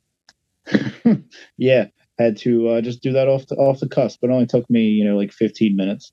yeah, 1.58 1.86
had 2.18 2.38
to 2.38 2.70
uh, 2.70 2.82
just 2.82 3.02
do 3.02 3.12
that 3.14 3.28
off 3.28 3.48
the 3.48 3.56
off 3.56 3.80
the 3.80 3.90
cusp. 3.90 4.20
But 4.22 4.30
it 4.30 4.34
only 4.34 4.46
took 4.48 4.70
me 4.70 4.82
you 4.86 5.06
know 5.06 5.16
like 5.18 5.32
15 5.32 5.76
minutes. 5.76 6.12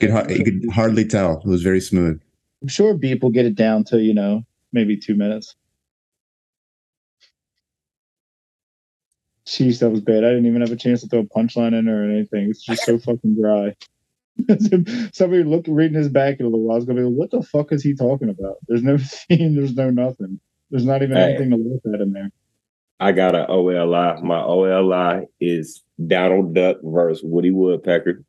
You 0.00 0.08
could, 0.08 0.10
har- 0.14 0.30
you 0.32 0.44
could 0.44 0.70
hardly 0.72 1.04
tell. 1.04 1.38
It 1.44 1.48
was 1.48 1.62
very 1.62 1.80
smooth. 1.80 2.20
I'm 2.62 2.68
sure 2.68 2.94
Beep 2.94 3.22
will 3.22 3.30
get 3.30 3.46
it 3.46 3.54
down 3.54 3.84
to 3.84 3.98
you 4.00 4.14
know 4.14 4.44
maybe 4.72 4.96
two 4.96 5.14
minutes. 5.14 5.54
Jeez, 9.46 9.80
that 9.80 9.90
was 9.90 10.00
bad. 10.00 10.18
I 10.24 10.28
didn't 10.28 10.46
even 10.46 10.60
have 10.60 10.70
a 10.70 10.76
chance 10.76 11.00
to 11.00 11.08
throw 11.08 11.20
a 11.20 11.24
punchline 11.24 11.76
in 11.76 11.88
or 11.88 12.04
anything. 12.08 12.50
It's 12.50 12.62
just 12.62 12.84
so 12.84 12.98
fucking 12.98 13.36
dry. 13.40 13.74
Somebody 15.12 15.42
look 15.42 15.64
reading 15.66 15.96
his 15.98 16.08
back 16.08 16.38
in 16.38 16.46
a 16.46 16.48
little 16.48 16.64
while. 16.66 16.74
I 16.74 16.76
was 16.76 16.84
gonna 16.84 17.00
be 17.00 17.06
like, 17.06 17.14
what 17.16 17.30
the 17.30 17.42
fuck 17.42 17.72
is 17.72 17.82
he 17.82 17.94
talking 17.94 18.28
about? 18.28 18.56
There's 18.68 18.82
no 18.82 18.96
theme, 19.28 19.56
there's 19.56 19.74
no 19.74 19.90
nothing. 19.90 20.38
There's 20.70 20.84
not 20.84 21.02
even 21.02 21.16
Hey. 21.16 21.30
anything 21.34 21.50
to 21.50 21.56
look 21.56 21.82
at 21.92 22.00
in 22.00 22.12
there. 22.12 22.30
I 23.00 23.12
got 23.12 23.34
an 23.34 23.46
OLI. 23.48 24.20
My 24.22 24.42
OLI 24.42 25.26
is 25.40 25.82
Donald 26.06 26.54
Duck 26.54 26.76
versus 26.82 27.22
Woody 27.24 27.50
Woodpecker. 27.50 28.24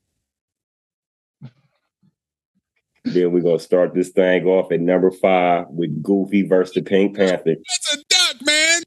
then 3.04 3.32
we're 3.32 3.42
gonna 3.42 3.60
start 3.60 3.94
this 3.94 4.10
thing 4.10 4.46
off 4.46 4.72
at 4.72 4.80
number 4.80 5.12
five 5.12 5.66
with 5.70 6.02
Goofy 6.02 6.44
versus 6.44 6.74
the 6.76 6.82
Pink 6.82 7.18
Panther. 7.18 7.56
That's 7.68 7.96
a 7.96 7.98
duck, 8.10 8.36
man. 8.46 8.82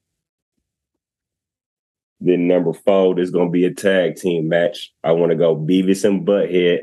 Then 2.18 2.48
number 2.48 2.72
four, 2.72 3.14
there's 3.14 3.30
gonna 3.30 3.50
be 3.50 3.66
a 3.66 3.72
tag 3.72 4.16
team 4.16 4.48
match. 4.48 4.92
I 5.04 5.12
want 5.12 5.30
to 5.30 5.36
go 5.36 5.54
Beavis 5.54 6.04
and 6.04 6.26
Butthead 6.26 6.80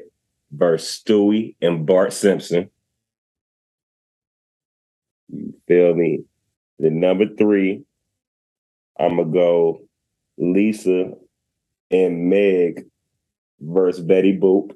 versus 0.51 1.03
Stewie 1.03 1.55
and 1.61 1.85
Bart 1.85 2.13
Simpson. 2.13 2.69
You 5.29 5.53
feel 5.67 5.95
me? 5.95 6.23
The 6.83 6.89
number 6.89 7.25
three, 7.37 7.85
I'm 8.99 9.15
gonna 9.15 9.31
go 9.31 9.83
Lisa 10.37 11.13
and 11.89 12.29
Meg 12.29 12.83
versus 13.61 14.03
Betty 14.03 14.37
Boop. 14.37 14.73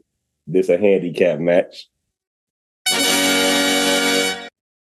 This 0.48 0.70
a 0.70 0.78
handicap 0.78 1.40
match. 1.40 1.90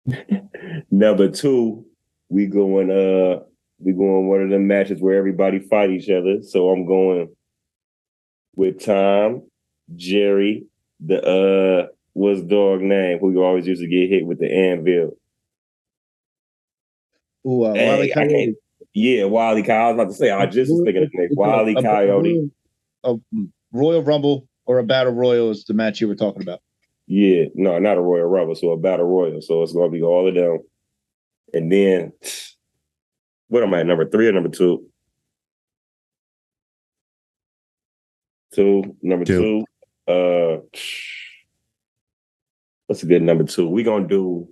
number 0.92 1.28
two, 1.28 1.84
we 2.28 2.46
going 2.46 2.92
uh 2.92 3.40
we 3.80 3.92
going 3.92 4.28
one 4.28 4.42
of 4.42 4.50
the 4.50 4.60
matches 4.60 5.00
where 5.00 5.18
everybody 5.18 5.58
fight 5.58 5.90
each 5.90 6.08
other. 6.08 6.44
So 6.44 6.70
I'm 6.70 6.86
going 6.86 7.34
with 8.54 8.84
Tom, 8.84 9.42
Jerry, 9.96 10.66
the 11.04 11.20
uh 11.24 11.88
what's 12.12 12.42
dog 12.42 12.82
name 12.82 13.18
who 13.18 13.32
you 13.32 13.42
always 13.42 13.66
used 13.66 13.82
to 13.82 13.88
get 13.88 14.10
hit 14.10 14.24
with 14.24 14.38
the 14.38 14.48
anvil. 14.48 15.16
Ooh, 17.46 17.62
uh, 17.64 17.74
Hey, 17.74 17.88
Wile. 17.88 18.02
I 18.02 18.09
Coyote. 18.09 18.28
can't- 18.46 18.56
Yeah, 18.94 19.24
Wiley 19.24 19.62
Coyote. 19.62 19.82
I 19.82 19.87
was 19.88 19.94
about 19.94 20.09
to 20.09 20.14
say, 20.14 20.30
I 20.30 20.46
just 20.46 20.70
was 20.72 20.82
thinking 20.85 21.02
of 21.04 21.11
the 21.11 21.18
name. 21.18 21.28
A- 21.32 21.35
Wiley 21.35 21.74
a- 21.74 21.78
a 21.78 21.82
Coyote. 21.82 22.50
Royal- 23.04 23.20
A 23.35 23.46
Royal 23.72 24.02
Rumble 24.02 24.48
or 24.64 24.78
a 24.78 24.85
Battle 24.85 25.12
Royal 25.12 25.50
is 25.50 25.64
the 25.64 25.74
match 25.74 26.00
you 26.00 26.09
were 26.09 26.16
talking 26.16 26.42
about. 26.42 26.61
Yeah, 27.06 27.44
no, 27.54 27.78
not 27.78 27.98
a 27.98 28.00
Royal 28.00 28.26
Rumble, 28.26 28.54
so 28.56 28.70
a 28.72 28.76
Battle 28.76 29.06
Royal. 29.06 29.40
So 29.42 29.62
it's 29.62 29.72
gonna 29.72 29.90
be 29.90 30.02
all 30.02 30.26
of 30.26 30.35
them. 30.35 30.59
And 31.54 31.70
then 31.70 32.12
what 33.48 33.62
am 33.62 33.72
I 33.74 33.80
at? 33.80 33.87
Number 33.87 34.09
three 34.09 34.26
or 34.26 34.32
number 34.32 34.48
two? 34.48 34.90
Two, 38.52 38.96
number 39.02 39.24
Two. 39.24 39.64
two. 40.09 40.12
Uh 40.12 40.61
what's 42.87 43.02
a 43.02 43.06
good 43.06 43.22
number 43.22 43.44
two? 43.44 43.68
We're 43.68 43.85
gonna 43.85 44.09
do 44.09 44.48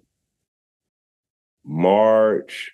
March 1.64 2.72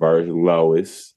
versus 0.00 0.32
Lois. 0.34 1.14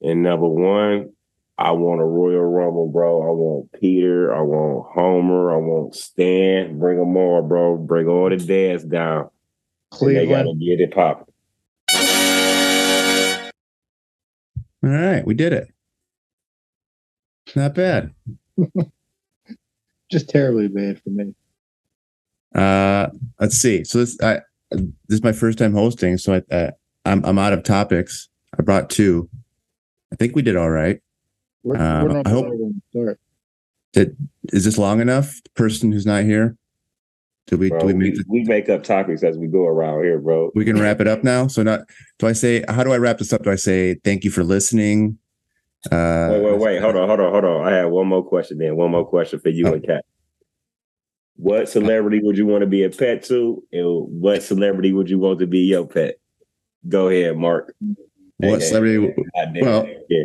And 0.00 0.22
number 0.22 0.48
one, 0.48 1.12
I 1.58 1.72
want 1.72 2.00
a 2.00 2.04
Royal 2.04 2.44
Rumble, 2.44 2.88
bro. 2.88 3.20
I 3.20 3.32
want 3.32 3.72
Peter. 3.72 4.32
I 4.32 4.40
want 4.42 4.86
Homer. 4.94 5.52
I 5.52 5.56
want 5.56 5.96
Stan. 5.96 6.78
Bring 6.78 6.98
them 6.98 7.16
all, 7.16 7.42
bro. 7.42 7.76
Bring 7.76 8.06
all 8.06 8.30
the 8.30 8.36
dads 8.36 8.84
down. 8.84 9.28
Cleveland. 9.90 10.28
They 10.28 10.32
gotta 10.32 10.54
get 10.54 10.80
it 10.80 10.94
popping. 10.94 11.34
All 14.84 14.90
right, 14.90 15.26
we 15.26 15.34
did 15.34 15.52
it. 15.52 15.68
Not 17.56 17.74
bad. 17.74 18.14
Just 20.10 20.28
terribly 20.28 20.68
bad 20.68 21.02
for 21.02 21.10
me. 21.10 21.34
Uh, 22.54 23.08
let's 23.40 23.56
see. 23.56 23.82
So 23.82 23.98
this, 23.98 24.16
I, 24.22 24.40
this 24.70 24.90
is 25.08 25.22
my 25.22 25.32
first 25.32 25.58
time 25.58 25.72
hosting, 25.72 26.18
so 26.18 26.34
I, 26.34 26.54
uh, 26.54 26.70
I'm 27.04 27.24
I'm 27.24 27.38
out 27.38 27.52
of 27.52 27.62
topics. 27.62 28.28
I 28.58 28.62
brought 28.62 28.90
two. 28.90 29.28
I 30.12 30.16
think 30.16 30.34
we 30.34 30.42
did 30.42 30.56
all 30.56 30.70
right. 30.70 31.00
We're, 31.62 31.76
um, 31.76 32.08
we're 32.08 32.22
I 32.24 32.28
hope. 32.28 33.16
Did, 33.94 34.16
is 34.52 34.64
this 34.64 34.78
long 34.78 35.00
enough? 35.00 35.40
The 35.42 35.50
person 35.50 35.92
who's 35.92 36.06
not 36.06 36.24
here. 36.24 36.56
Do 37.46 37.56
we 37.56 37.70
bro, 37.70 37.80
do 37.80 37.86
we 37.86 37.94
make 37.94 38.14
we, 38.28 38.42
we, 38.42 38.44
make 38.44 38.68
up 38.68 38.82
topics 38.82 39.22
as 39.22 39.38
we 39.38 39.46
go 39.46 39.64
around 39.64 40.04
here, 40.04 40.20
bro? 40.20 40.50
We 40.54 40.66
can 40.66 40.78
wrap 40.78 41.00
it 41.00 41.08
up 41.08 41.24
now. 41.24 41.46
So 41.46 41.62
not 41.62 41.80
do 42.18 42.26
I 42.26 42.32
say 42.32 42.62
how 42.68 42.84
do 42.84 42.92
I 42.92 42.98
wrap 42.98 43.18
this 43.18 43.32
up? 43.32 43.42
Do 43.42 43.50
I 43.50 43.56
say 43.56 43.94
thank 44.04 44.24
you 44.24 44.30
for 44.30 44.44
listening? 44.44 45.18
Uh, 45.90 46.28
wait, 46.32 46.42
wait, 46.42 46.58
wait. 46.58 46.82
Hold 46.82 46.96
on, 46.96 47.08
hold 47.08 47.20
on, 47.20 47.32
hold 47.32 47.44
on. 47.44 47.66
I 47.66 47.76
have 47.76 47.90
one 47.90 48.06
more 48.06 48.22
question. 48.22 48.58
Then 48.58 48.76
one 48.76 48.90
more 48.90 49.06
question 49.06 49.40
for 49.40 49.48
you 49.48 49.66
oh. 49.66 49.72
and 49.74 49.86
Kat. 49.86 50.04
What 51.38 51.68
celebrity 51.68 52.18
would 52.20 52.36
you 52.36 52.46
want 52.46 52.62
to 52.62 52.66
be 52.66 52.82
a 52.82 52.90
pet 52.90 53.22
to, 53.26 53.62
and 53.72 53.86
what 54.20 54.42
celebrity 54.42 54.92
would 54.92 55.08
you 55.08 55.20
want 55.20 55.38
to 55.38 55.46
be 55.46 55.60
your 55.60 55.86
pet? 55.86 56.16
Go 56.88 57.08
ahead, 57.08 57.36
Mark. 57.36 57.74
What 58.38 58.60
hey, 58.60 58.66
celebrity? 58.66 59.14
Hey, 59.34 59.62
well, 59.62 59.86
yeah. 60.08 60.24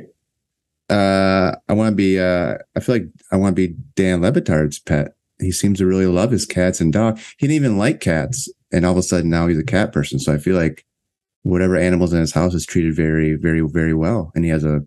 Uh, 0.90 1.56
I 1.70 1.74
want 1.74 1.92
to 1.92 1.96
be. 1.96 2.20
Uh, 2.20 2.56
I 2.76 2.80
feel 2.80 2.96
like 2.96 3.10
I 3.32 3.36
want 3.36 3.56
to 3.56 3.68
be 3.68 3.76
Dan 3.96 4.22
Le 4.22 4.32
Batard's 4.32 4.80
pet. 4.80 5.14
He 5.40 5.52
seems 5.52 5.78
to 5.78 5.86
really 5.86 6.08
love 6.08 6.32
his 6.32 6.48
cats 6.48 6.82
and 6.82 6.92
dog. 6.92 7.20
He 7.38 7.48
didn't 7.48 7.58
even 7.58 7.78
like 7.78 8.00
cats, 8.00 8.52
and 8.72 8.84
all 8.84 8.94
of 8.94 8.98
a 8.98 9.04
sudden 9.04 9.30
now 9.30 9.46
he's 9.46 9.60
a 9.60 9.64
cat 9.64 9.92
person. 9.92 10.18
So 10.18 10.34
I 10.34 10.40
feel 10.40 10.56
like 10.56 10.84
whatever 11.44 11.76
animals 11.76 12.12
in 12.12 12.20
his 12.20 12.34
house 12.34 12.54
is 12.54 12.66
treated 12.66 12.96
very, 12.96 13.36
very, 13.36 13.62
very 13.62 13.94
well. 13.94 14.32
And 14.34 14.46
he 14.46 14.50
has 14.50 14.64
a 14.64 14.82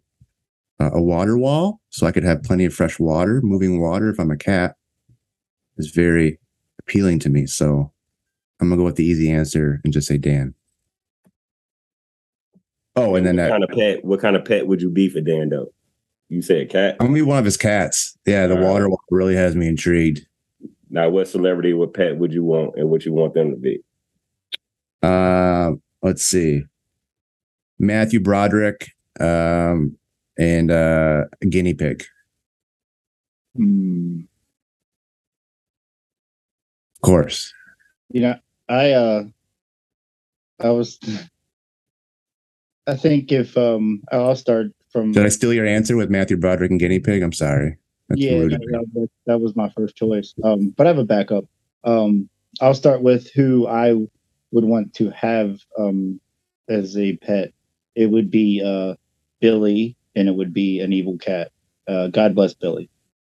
a 0.81 1.01
water 1.01 1.39
wall, 1.39 1.81
so 1.91 2.07
I 2.07 2.13
could 2.13 2.25
have 2.25 2.43
plenty 2.43 2.65
of 2.65 2.75
fresh 2.75 2.99
water, 2.99 3.41
moving 3.43 3.81
water. 3.81 4.11
If 4.11 4.19
I'm 4.19 4.31
a 4.31 4.37
cat, 4.37 4.76
is 5.77 5.91
very 5.91 6.39
appealing 6.81 7.19
to 7.21 7.29
me. 7.29 7.47
So 7.47 7.93
I'm 8.61 8.69
gonna 8.69 8.79
go 8.79 8.85
with 8.85 8.97
the 8.97 9.05
easy 9.05 9.31
answer 9.31 9.81
and 9.85 9.93
just 9.93 10.09
say 10.09 10.19
Dan. 10.19 10.55
Oh, 12.95 13.15
and 13.15 13.27
then 13.27 13.37
what 13.37 13.43
that 13.43 13.51
kind 13.51 13.65
of 13.65 13.71
pet? 13.71 14.05
What 14.05 14.21
kind 14.21 14.37
of 14.37 14.45
pet 14.45 14.67
would 14.67 14.81
you 14.81 14.91
be 14.91 15.09
for 15.09 15.21
Dan 15.21 15.51
though? 15.51 15.73
You 16.29 16.43
said 16.43 16.71
cat. 16.71 16.97
I'm 16.99 17.07
gonna 17.07 17.15
be 17.15 17.23
one 17.23 17.39
of 17.39 17.45
his 17.45 17.57
cats. 17.57 18.17
Yeah, 18.27 18.47
the 18.47 18.57
All 18.57 18.65
water 18.65 18.89
right. 18.89 18.99
really 19.11 19.37
has 19.37 19.55
me 19.55 19.69
intrigued. 19.69 20.27
Now, 20.89 21.09
what 21.11 21.29
celebrity, 21.29 21.73
what 21.73 21.95
pet 21.95 22.17
would 22.17 22.33
you 22.33 22.45
want, 22.45 22.75
and 22.77 22.89
what 22.89 23.05
you 23.05 23.13
want 23.13 23.35
them 23.35 23.51
to 23.51 23.57
be? 23.57 23.81
Uh, 25.03 25.73
let's 26.03 26.25
see. 26.25 26.63
Matthew 27.79 28.21
Broderick, 28.21 28.91
um, 29.21 29.97
and 30.39 30.71
uh, 30.71 31.25
a 31.43 31.47
guinea 31.47 31.75
pig. 31.75 32.05
Hmm. 33.57 34.21
Of 36.97 37.01
course. 37.03 37.53
You 38.11 38.21
know, 38.23 38.39
I 38.69 38.93
uh, 38.93 39.25
I 40.61 40.71
was. 40.71 40.99
I 42.87 42.95
think 42.95 43.33
if 43.33 43.57
um, 43.57 44.03
I'll 44.13 44.37
start 44.37 44.73
from. 44.93 45.13
Did 45.13 45.27
I 45.27 45.29
steal 45.29 45.53
your 45.53 45.67
answer 45.67 45.97
with 45.97 46.11
Matthew 46.11 46.37
Broderick 46.37 46.71
and 46.71 46.81
guinea 46.81 47.01
pig? 47.01 47.23
I'm 47.23 47.33
sorry. 47.33 47.77
That's 48.09 48.21
yeah, 48.21 48.39
that, 48.39 48.87
that, 48.95 49.11
that, 49.27 49.41
was 49.41 49.57
my 49.57 49.69
first 49.71 49.97
choice. 49.97 50.33
Um, 50.45 50.73
but 50.77 50.87
I 50.87 50.91
have 50.91 50.99
a 50.99 51.05
backup. 51.05 51.45
Um, 51.83 52.29
I'll 52.61 52.75
start 52.75 53.03
with 53.03 53.31
who 53.33 53.67
I 53.67 53.95
would 54.53 54.65
want 54.65 54.95
to 54.95 55.11
have 55.11 55.61
um, 55.77 56.21
as 56.69 56.97
a 56.97 57.17
pet. 57.17 57.53
It 57.97 58.07
would 58.07 58.31
be 58.31 58.63
uh, 58.65 58.95
Billy, 59.41 59.97
and 60.15 60.29
it 60.29 60.35
would 60.37 60.53
be 60.53 60.81
an 60.81 60.93
evil 60.93 61.19
cat. 61.19 61.51
Uh, 61.89 62.09
God 62.09 62.35
bless 62.35 62.55
Billy. 62.55 62.89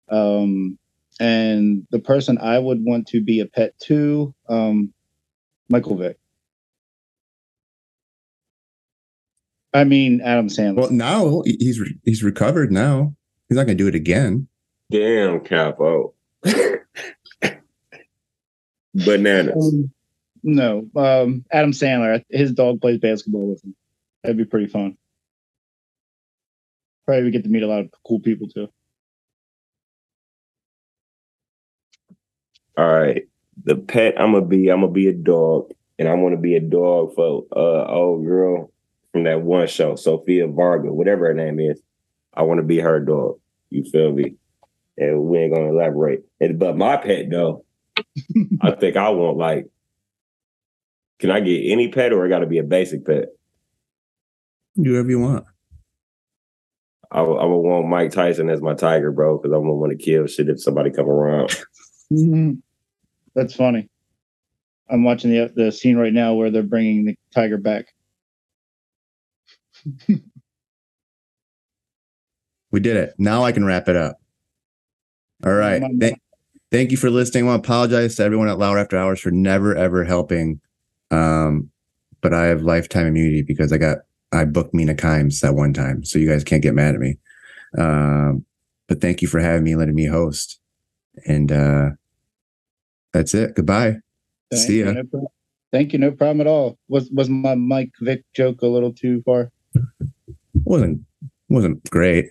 Um, 0.09 0.79
and 1.21 1.87
the 1.91 1.99
person 1.99 2.39
I 2.39 2.59
would 2.59 2.85
want 2.85 3.09
to 3.09 3.23
be 3.23 3.41
a 3.41 3.47
pet 3.47 3.79
to, 3.85 4.35
um, 4.49 4.93
Michael 5.69 5.97
Vick. 5.97 6.19
I 9.73 9.85
mean, 9.85 10.21
Adam 10.23 10.49
Sandler. 10.49 10.77
Well, 10.77 10.91
now 10.91 11.43
he's 11.45 11.79
he's 12.05 12.23
recovered. 12.23 12.73
Now 12.73 13.15
he's 13.49 13.57
not 13.57 13.67
going 13.67 13.77
to 13.77 13.85
do 13.85 13.89
it 13.89 13.95
again. 13.95 14.49
Damn, 14.91 15.41
Capo. 15.41 16.15
Bananas. 18.95 19.55
Um, 19.57 19.91
no, 20.43 20.89
um, 20.97 21.45
Adam 21.53 21.73
Sandler. 21.73 22.25
His 22.31 22.53
dog 22.53 22.81
plays 22.81 22.99
basketball 22.99 23.51
with 23.51 23.63
him. 23.65 23.77
That'd 24.23 24.39
be 24.39 24.45
pretty 24.45 24.69
fun. 24.69 24.97
Probably 27.05 27.25
we 27.25 27.31
get 27.31 27.45
to 27.45 27.51
meet 27.51 27.63
a 27.63 27.69
lot 27.69 27.81
of 27.81 27.91
cool 28.07 28.21
people 28.21 28.49
too. 28.49 28.69
All 32.77 32.87
right, 32.87 33.23
the 33.65 33.77
pet 33.77 34.21
I'm 34.21 34.33
gonna 34.33 34.45
be. 34.45 34.69
I'm 34.69 34.81
gonna 34.81 34.93
be 34.93 35.09
a 35.09 35.13
dog, 35.13 35.73
and 35.99 36.09
I 36.09 36.15
want 36.15 36.35
to 36.35 36.41
be 36.41 36.57
a 36.57 36.61
dog 36.61 37.15
for 37.15 37.45
uh 37.55 37.87
old 37.87 38.25
girl 38.25 38.71
from 39.13 39.25
that 39.25 39.43
one 39.43 39.67
show, 39.67 39.97
Sofia 39.97 40.47
Vergara, 40.47 40.93
whatever 40.93 41.27
her 41.27 41.35
name 41.35 41.59
is. 41.59 41.81
I 42.35 42.43
want 42.43 42.59
to 42.59 42.67
be 42.67 42.79
her 42.79 43.01
dog. 43.01 43.39
You 43.71 43.85
feel 43.85 44.13
me? 44.13 44.37
and 44.99 45.23
we 45.25 45.39
ain't 45.39 45.55
gonna 45.55 45.69
elaborate. 45.69 46.23
And, 46.41 46.59
but 46.59 46.77
my 46.77 46.97
pet 46.97 47.31
though, 47.31 47.65
I 48.61 48.73
think 48.73 48.97
I 48.97 49.11
want 49.11 49.37
like, 49.37 49.67
can 51.19 51.31
I 51.31 51.41
get 51.41 51.71
any 51.71 51.89
pet 51.89 52.13
or 52.13 52.27
it 52.27 52.31
got 52.31 52.41
to 52.41 52.47
be 52.47 52.59
a 52.59 52.63
basic 52.63 53.07
pet? 53.07 53.29
Do 54.81 54.91
whatever 54.91 55.11
you 55.11 55.21
want. 55.21 55.45
I, 57.11 57.21
I 57.21 57.45
would 57.45 57.57
want 57.57 57.89
Mike 57.89 58.11
Tyson 58.11 58.51
as 58.51 58.61
my 58.61 58.75
tiger, 58.75 59.11
bro, 59.11 59.39
because 59.39 59.53
I'm 59.53 59.63
gonna 59.63 59.75
want 59.75 59.99
to 59.99 60.05
kill 60.05 60.27
shit 60.27 60.49
if 60.49 60.63
somebody 60.63 60.91
come 60.91 61.09
around. 61.09 61.55
That's 63.37 63.55
funny. 63.55 63.89
I'm 64.89 65.05
watching 65.05 65.31
the 65.31 65.53
the 65.55 65.71
scene 65.71 65.97
right 65.97 66.13
now 66.13 66.35
where 66.35 66.51
they're 66.51 66.63
bringing 66.63 67.05
the 67.05 67.17
tiger 67.35 67.59
back. 67.59 67.87
we 72.71 72.81
did 72.81 72.97
it. 72.97 73.15
Now 73.19 73.45
I 73.45 73.53
can 73.53 73.65
wrap 73.65 73.89
it 73.89 73.97
up. 73.97 74.17
All 75.45 75.53
right. 75.53 75.83
Thank, 76.01 76.19
thank 76.73 76.91
you 76.91 76.97
for 76.97 77.11
listening. 77.11 77.45
I 77.45 77.49
want 77.49 77.63
to 77.63 77.69
apologize 77.69 78.17
to 78.17 78.25
everyone 78.25 78.49
at 78.49 78.59
Lauer 78.59 78.79
After 78.79 78.97
Hours 78.97 79.21
for 79.21 79.31
never 79.31 79.77
ever 79.77 80.03
helping. 80.03 80.61
Um, 81.11 81.71
but 82.23 82.33
I 82.33 82.47
have 82.47 82.63
lifetime 82.63 83.07
immunity 83.07 83.43
because 83.43 83.71
I 83.71 83.77
got 83.77 83.99
I 84.33 84.47
booked 84.47 84.73
Mina 84.73 84.95
Kimes 84.95 85.41
that 85.41 85.55
one 85.55 85.75
time, 85.75 86.05
so 86.05 86.19
you 86.19 86.27
guys 86.29 86.43
can't 86.43 86.63
get 86.63 86.75
mad 86.75 86.95
at 86.95 87.01
me. 87.01 87.19
Um, 87.77 88.47
but 88.89 89.03
thank 89.03 89.21
you 89.21 89.29
for 89.29 89.41
having 89.41 89.65
me, 89.65 89.77
letting 89.77 89.95
me 89.95 90.07
host, 90.07 90.59
and 91.27 91.53
uh, 91.53 91.91
that's 93.17 93.35
it. 93.35 93.55
Goodbye. 93.55 93.97
Thank 94.51 94.63
See 94.63 94.81
ya. 94.81 94.91
You, 94.91 95.09
no 95.13 95.31
thank 95.73 95.93
you. 95.93 95.99
No 95.99 96.13
problem 96.13 96.41
at 96.41 96.47
all. 96.47 96.79
Was 96.89 97.11
was 97.11 97.29
my 97.29 97.55
Mike 97.55 97.93
Vick 98.01 98.25
joke 98.35 98.63
a 98.63 98.67
little 98.67 98.93
too 98.93 99.23
far? 99.23 99.51
wasn't 100.65 101.01
wasn't 101.49 101.89
great. 101.91 102.27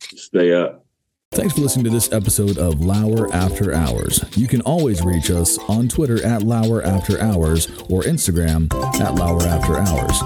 Stay 0.00 0.52
up. 0.52 0.84
Thanks 1.32 1.54
for 1.54 1.60
listening 1.60 1.84
to 1.84 1.90
this 1.90 2.12
episode 2.12 2.56
of 2.56 2.80
Lauer 2.80 3.32
After 3.34 3.74
Hours. 3.74 4.24
You 4.36 4.46
can 4.46 4.60
always 4.62 5.02
reach 5.02 5.30
us 5.30 5.58
on 5.68 5.88
Twitter 5.88 6.24
at 6.24 6.42
Lauer 6.44 6.82
After 6.82 7.20
Hours 7.20 7.66
or 7.90 8.02
Instagram 8.02 8.72
at 9.00 9.16
Lauer 9.16 9.42
After 9.42 9.76
Hours. 9.78 10.22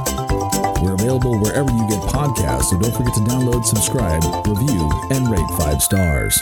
We're 0.80 0.94
available 0.94 1.38
wherever 1.40 1.70
you 1.70 1.88
get 1.88 2.00
podcasts, 2.02 2.64
so 2.64 2.78
don't 2.78 2.94
forget 2.94 3.14
to 3.14 3.20
download, 3.20 3.64
subscribe, 3.64 4.22
review, 4.46 4.90
and 5.10 5.30
rate 5.30 5.48
five 5.58 5.82
stars. 5.82 6.40